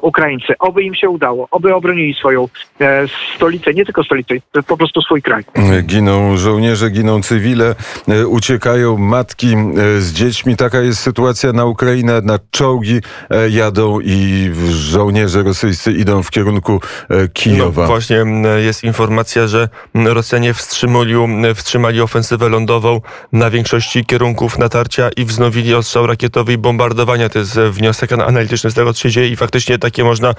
Ukraińcy. 0.02 0.54
Oby 0.60 0.84
im 0.84 0.96
się 0.96 1.10
udało, 1.10 1.48
oby 1.52 1.76
obronili 1.76 2.14
swoją 2.14 2.48
e, 2.82 3.06
stolicę, 3.36 3.74
nie 3.74 3.86
tylko 3.86 4.04
stolicę, 4.04 4.36
to 4.52 4.64
po 4.64 4.78
prostu 4.78 5.02
swój 5.02 5.22
kraj. 5.22 5.44
Giną 5.84 6.38
żołnierze, 6.38 6.90
giną 6.90 7.22
cywile, 7.22 7.76
e, 8.08 8.28
uciekają 8.28 8.98
matki 8.98 9.48
e, 9.48 10.02
z 10.02 10.14
dziećmi. 10.14 10.56
Taka 10.58 10.80
jest 10.80 11.00
sytuacja 11.00 11.54
na 11.54 11.66
Ukrainę. 11.66 12.22
Na 12.22 12.40
czołgi 12.52 13.00
e, 13.30 13.50
jadą 13.50 14.00
i 14.04 14.50
żołnierze 14.72 15.44
rosyjscy 15.44 15.92
idą 15.92 16.24
w 16.24 16.32
kierunku 16.32 16.82
e, 17.10 17.28
Kijowa. 17.28 17.82
No, 17.82 17.88
właśnie 17.88 18.24
jest 18.58 18.84
informacja, 18.84 19.48
że 19.48 19.70
Rosjanie 19.94 20.54
wstrzymali, 20.54 21.14
wstrzymali 21.56 22.02
ofensywę 22.02 22.50
lądową 22.50 23.02
na 23.32 23.50
większości 23.50 24.06
kierunków 24.06 24.58
natarcia 24.58 25.10
i 25.18 25.26
wznowili 25.26 25.74
ostrzał 25.74 26.08
rakietowy 26.08 26.54
i 26.54 26.58
bombardowania. 26.58 27.30
To 27.30 27.40
jest 27.40 27.58
e, 27.58 27.70
wniosek 27.70 28.12
an- 28.12 28.22
analityczny 28.22 28.72
z 28.72 28.74
tego, 28.74 28.94
co 28.94 29.00
się 29.00 29.10
dzieje 29.10 29.28
i 29.30 29.36
faktycznie 29.36 29.61
takie 29.80 30.04
można 30.04 30.34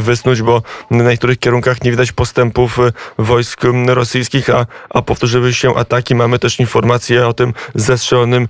wysnuć, 0.00 0.42
bo 0.42 0.62
na 0.90 1.10
niektórych 1.10 1.38
kierunkach 1.38 1.82
nie 1.84 1.90
widać 1.90 2.12
postępów 2.12 2.78
e, 2.78 2.92
wojsk 3.18 3.60
rosyjskich, 3.86 4.50
a, 4.50 4.66
a 4.90 5.02
powtórzyły 5.02 5.54
się 5.54 5.74
ataki. 5.76 6.14
Mamy 6.14 6.38
też 6.38 6.60
informacje 6.60 7.26
o 7.26 7.32
tym 7.32 7.54
zestrzelonym 7.74 8.48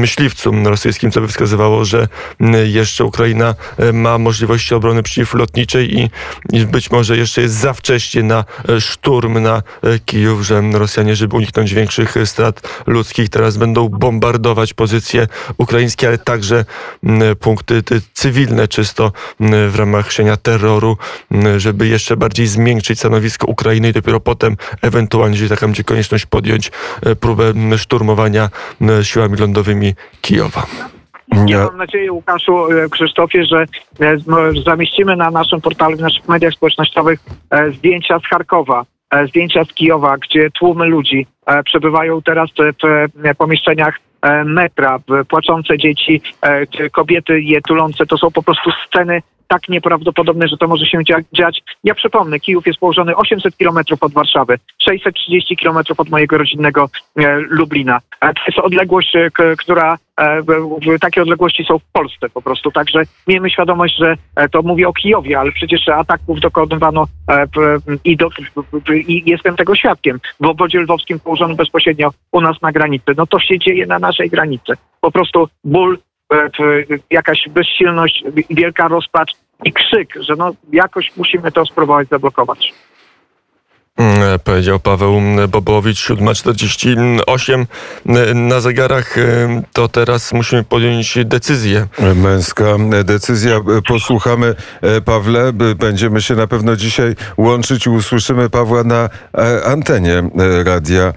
myśliwcu 0.00 0.52
rosyjskim, 0.64 1.10
co 1.10 1.20
by 1.20 1.28
wskazywało, 1.28 1.84
że 1.84 2.08
jeszcze 2.64 3.04
Ukraina 3.04 3.54
e, 3.76 3.92
ma 3.92 4.18
możliwości 4.18 4.74
obrony 4.74 5.02
przeciwlotniczej 5.02 5.98
i, 5.98 6.10
i 6.52 6.66
być 6.66 6.90
może 6.90 7.16
jeszcze 7.16 7.42
jest 7.42 7.54
za 7.54 7.72
wcześnie 7.72 8.22
na 8.22 8.44
e, 8.68 8.80
szturm 8.80 9.42
na 9.42 9.62
Kijów, 10.04 10.42
że 10.42 10.62
Rosjanie, 10.72 11.16
żeby 11.16 11.36
uniknąć 11.36 11.74
większych 11.74 12.14
strat 12.24 12.68
ludzkich, 12.86 13.28
teraz 13.28 13.56
będą 13.56 13.88
bombardować 13.88 14.74
pozycje 14.74 15.26
ukraińskie, 15.56 16.08
ale 16.08 16.18
także 16.18 16.64
punkty 17.40 17.82
ty, 17.82 18.00
cywilne 18.12 18.68
czysto 18.68 19.12
w 19.40 19.74
ramach 19.78 20.12
sienia 20.12 20.36
terroru, 20.36 20.96
żeby 21.56 21.86
jeszcze 21.86 22.16
bardziej 22.16 22.46
zmiękczyć 22.46 22.98
stanowisko 22.98 23.46
Ukrainy 23.46 23.88
i 23.88 23.92
dopiero 23.92 24.20
potem 24.20 24.56
ewentualnie, 24.82 25.34
jeżeli 25.34 25.50
taka 25.50 25.66
będzie 25.66 25.84
konieczność, 25.84 26.26
podjąć 26.26 26.70
e, 27.02 27.16
próbę 27.16 27.52
szturmowania 27.76 28.48
m, 28.80 29.04
siłami 29.04 29.36
lądowymi 29.36 29.94
Kijowa. 30.20 30.66
Ja 31.46 31.64
mam 31.64 31.76
nadzieję, 31.76 32.12
Łukaszu, 32.12 32.72
e, 32.72 32.88
Krzysztofie, 32.88 33.44
że 33.44 33.64
e, 34.00 34.16
zamieścimy 34.66 35.16
na 35.16 35.30
naszym 35.30 35.60
portalu, 35.60 35.96
w 35.96 36.00
naszych 36.00 36.28
mediach 36.28 36.52
społecznościowych 36.52 37.20
e, 37.50 37.70
zdjęcia 37.72 38.18
z 38.18 38.22
Charkowa, 38.22 38.80
e, 38.80 38.84
zdjęcia 39.28 39.64
z 39.64 39.72
Kijowa, 39.72 40.16
gdzie 40.18 40.50
tłumy 40.50 40.86
ludzi 40.86 41.26
e, 41.46 41.62
przebywają 41.62 42.22
teraz 42.22 42.50
e, 42.60 42.72
w 43.14 43.26
e, 43.26 43.34
pomieszczeniach 43.34 43.98
e, 44.22 44.44
metra, 44.44 44.98
płaczące 45.28 45.78
dzieci, 45.78 46.20
e, 46.42 46.90
kobiety 46.90 47.40
je 47.40 47.60
tulące. 47.60 48.06
To 48.06 48.18
są 48.18 48.30
po 48.30 48.42
prostu 48.42 48.70
sceny 48.86 49.22
tak 49.48 49.68
nieprawdopodobne, 49.68 50.48
że 50.48 50.56
to 50.56 50.68
może 50.68 50.86
się 50.86 50.98
dzia- 50.98 51.24
dziać. 51.32 51.62
Ja 51.84 51.94
przypomnę, 51.94 52.40
Kijów 52.40 52.66
jest 52.66 52.78
położony 52.78 53.16
800 53.16 53.56
kilometrów 53.56 54.02
od 54.02 54.12
Warszawy, 54.12 54.58
630 54.84 55.56
kilometrów 55.56 56.00
od 56.00 56.10
mojego 56.10 56.38
rodzinnego 56.38 56.88
e, 57.16 57.36
Lublina. 57.38 58.00
To 58.20 58.42
jest 58.46 58.58
odległość, 58.58 59.16
e, 59.16 59.30
która 59.58 59.98
e, 60.20 60.98
takie 61.00 61.22
odległości 61.22 61.64
są 61.64 61.78
w 61.78 61.92
Polsce 61.92 62.28
po 62.28 62.42
prostu. 62.42 62.70
Także 62.70 63.02
miejmy 63.26 63.50
świadomość, 63.50 63.96
że 63.98 64.16
to 64.50 64.62
mówię 64.62 64.88
o 64.88 64.92
Kijowie, 64.92 65.38
ale 65.38 65.52
przecież 65.52 65.88
ataków 65.88 66.40
dokonywano 66.40 67.06
i, 68.04 68.16
do, 68.16 68.28
i 68.94 69.22
jestem 69.26 69.56
tego 69.56 69.74
świadkiem 69.74 70.20
w 70.40 70.44
obwodzie 70.44 70.80
lwowskim 70.80 71.20
położonym 71.20 71.56
bezpośrednio 71.56 72.10
u 72.32 72.40
nas 72.40 72.62
na 72.62 72.72
granicy. 72.72 73.12
No 73.16 73.26
to 73.26 73.40
się 73.40 73.58
dzieje 73.58 73.86
na 73.86 73.98
naszej 73.98 74.30
granicy. 74.30 74.72
Po 75.00 75.10
prostu 75.10 75.48
ból, 75.64 75.98
jakaś 77.10 77.48
bezsilność, 77.48 78.24
wielka 78.50 78.88
rozpacz 78.88 79.32
i 79.64 79.72
krzyk, 79.72 80.14
że 80.20 80.34
no 80.36 80.50
jakoś 80.72 81.16
musimy 81.16 81.52
to 81.52 81.66
spróbować 81.66 82.08
zablokować. 82.08 82.74
Mm, 83.98 84.38
Powiedział 84.44 84.80
Paweł 84.80 85.20
Bobołowicz, 85.48 86.08
7.48 86.10 87.66
na 88.34 88.60
zegarach. 88.60 89.18
y, 89.18 89.48
To 89.72 89.88
teraz 89.88 90.32
musimy 90.32 90.64
podjąć 90.64 91.18
decyzję. 91.24 91.86
Męska 92.14 92.64
decyzja. 93.04 93.60
Posłuchamy 93.88 94.54
e, 94.82 95.00
Pawle. 95.00 95.52
Będziemy 95.76 96.22
się 96.22 96.34
na 96.34 96.46
pewno 96.46 96.76
dzisiaj 96.76 97.16
łączyć 97.36 97.86
i 97.86 97.90
usłyszymy 97.90 98.50
Pawła 98.50 98.84
na 98.84 99.08
e, 99.38 99.64
antenie 99.64 100.18
e, 100.18 100.64
radia 100.64 101.12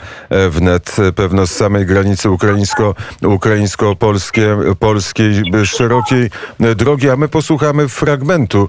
wnet. 0.49 0.95
Pewno 1.15 1.47
z 1.47 1.51
samej 1.51 1.85
granicy 1.85 2.29
ukraińsko, 2.29 2.95
ukraińsko-polskiej 3.23 4.45
polskiej, 4.79 5.43
szerokiej 5.65 6.29
drogi. 6.75 7.09
A 7.09 7.15
my 7.15 7.27
posłuchamy 7.27 7.87
fragmentu, 7.89 8.67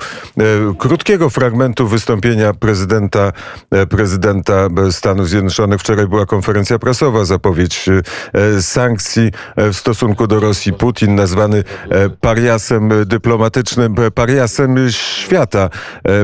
krótkiego 0.78 1.30
fragmentu 1.30 1.86
wystąpienia 1.88 2.54
prezydenta, 2.54 3.32
e, 3.70 3.86
prezydenta 4.02 4.68
Stanów 4.90 5.28
Zjednoczonych. 5.28 5.80
Wczoraj 5.80 6.06
była 6.06 6.26
konferencja 6.26 6.78
prasowa, 6.78 7.24
zapowiedź 7.24 7.88
e, 8.32 8.62
sankcji 8.62 9.30
e, 9.56 9.72
w 9.72 9.76
stosunku 9.76 10.26
do 10.26 10.40
Rosji. 10.40 10.72
Putin 10.72 11.14
nazwany 11.14 11.64
e, 11.90 12.10
pariasem 12.10 12.90
dyplomatycznym, 13.06 13.94
pariasem 14.14 14.76
świata. 14.90 15.70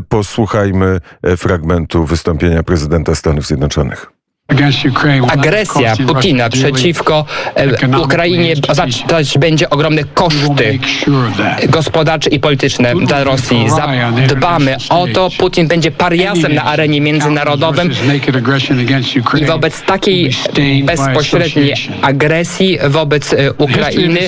Posłuchajmy 0.08 1.00
fragmentu 1.36 2.04
wystąpienia 2.04 2.62
prezydenta 2.62 3.14
Stanów 3.14 3.46
Zjednoczonych. 3.46 4.17
Agresja 5.28 5.96
Putina 6.06 6.48
przeciwko 6.50 7.24
e, 7.54 7.98
Ukrainie 8.02 8.54
oznaczać 8.68 9.38
będzie 9.38 9.70
ogromne 9.70 10.04
koszty 10.04 10.78
gospodarcze 11.68 12.30
i 12.30 12.40
polityczne 12.40 12.94
dla 12.94 13.24
Rosji. 13.24 13.66
Zadbamy 13.70 14.76
o 14.88 15.06
to, 15.14 15.28
Putin 15.38 15.68
będzie 15.68 15.90
pariasem 15.90 16.54
na 16.54 16.64
arenie 16.64 17.00
międzynarodowym 17.00 17.90
i 19.38 19.44
wobec 19.44 19.82
takiej 19.82 20.30
bezpośredniej 20.84 21.74
agresji 22.02 22.78
wobec 22.88 23.32
e, 23.32 23.52
Ukrainy 23.52 24.20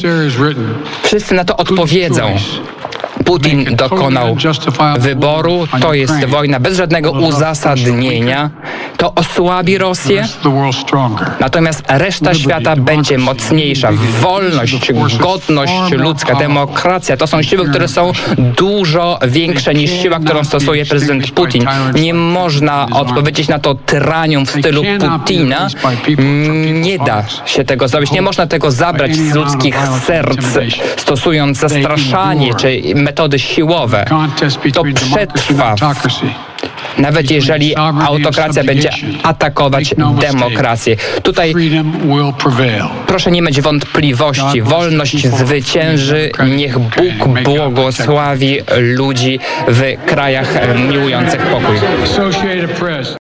wszyscy 1.03 1.35
na 1.35 1.45
to 1.45 1.57
odpowiedzą. 1.57 2.37
Putin 3.31 3.77
dokonał 3.77 4.37
wyboru, 4.99 5.67
to 5.81 5.95
jest 5.95 6.25
wojna 6.25 6.61
bez 6.61 6.77
żadnego 6.77 7.11
uzasadnienia, 7.11 8.51
to 8.97 9.15
osłabi 9.15 9.79
Rosję, 9.79 10.29
natomiast 11.41 11.83
reszta 11.89 12.35
świata 12.35 12.77
będzie 12.77 13.19
mocniejsza. 13.19 13.89
Wolność, 14.21 14.93
godność 15.19 15.93
ludzka, 15.93 16.35
demokracja 16.35 17.17
to 17.17 17.27
są 17.27 17.43
siły, 17.43 17.69
które 17.69 17.89
są 17.89 18.13
dużo 18.39 19.19
większe 19.29 19.75
niż 19.75 19.91
siła, 19.91 20.19
którą 20.19 20.45
stosuje 20.45 20.87
prezydent 20.87 21.31
Putin. 21.31 21.67
Nie 21.95 22.15
można 22.15 22.87
odpowiedzieć 22.93 23.49
na 23.49 23.59
to 23.59 23.75
tyranią 23.75 24.45
w 24.47 24.51
stylu 24.51 24.83
Putina. 25.11 25.69
Mm, 26.19 26.83
Nie 26.83 26.99
da 26.99 27.25
się 27.47 27.65
tego 27.65 27.89
zrobić. 27.89 28.13
Nie 28.13 28.23
można 28.23 28.47
tego 28.47 28.71
zabrać 28.71 29.17
z 29.17 29.35
ludzkich 29.35 29.77
serc, 30.07 30.47
stosując 30.97 31.59
zastraszanie 31.59 32.55
czy 32.55 32.81
metody 33.21 33.39
siłowe. 33.39 34.05
To 34.75 34.85
przetrwa, 34.95 35.75
nawet 36.99 37.31
jeżeli 37.31 37.77
autokracja 37.77 38.65
będzie 38.65 38.91
atakować 39.23 39.95
demokrację. 40.21 40.97
Tutaj 41.23 41.55
proszę 43.07 43.31
nie 43.31 43.43
mieć 43.43 43.61
wątpliwości. 43.61 44.63
Wolność 44.63 45.27
zwycięży. 45.27 46.31
Niech 46.57 46.79
Bóg 46.79 47.43
błogosławi 47.45 48.59
ludzi 48.79 49.39
w 49.69 49.83
krajach 50.07 50.55
miłujących 50.91 51.41
pokój. 51.47 51.77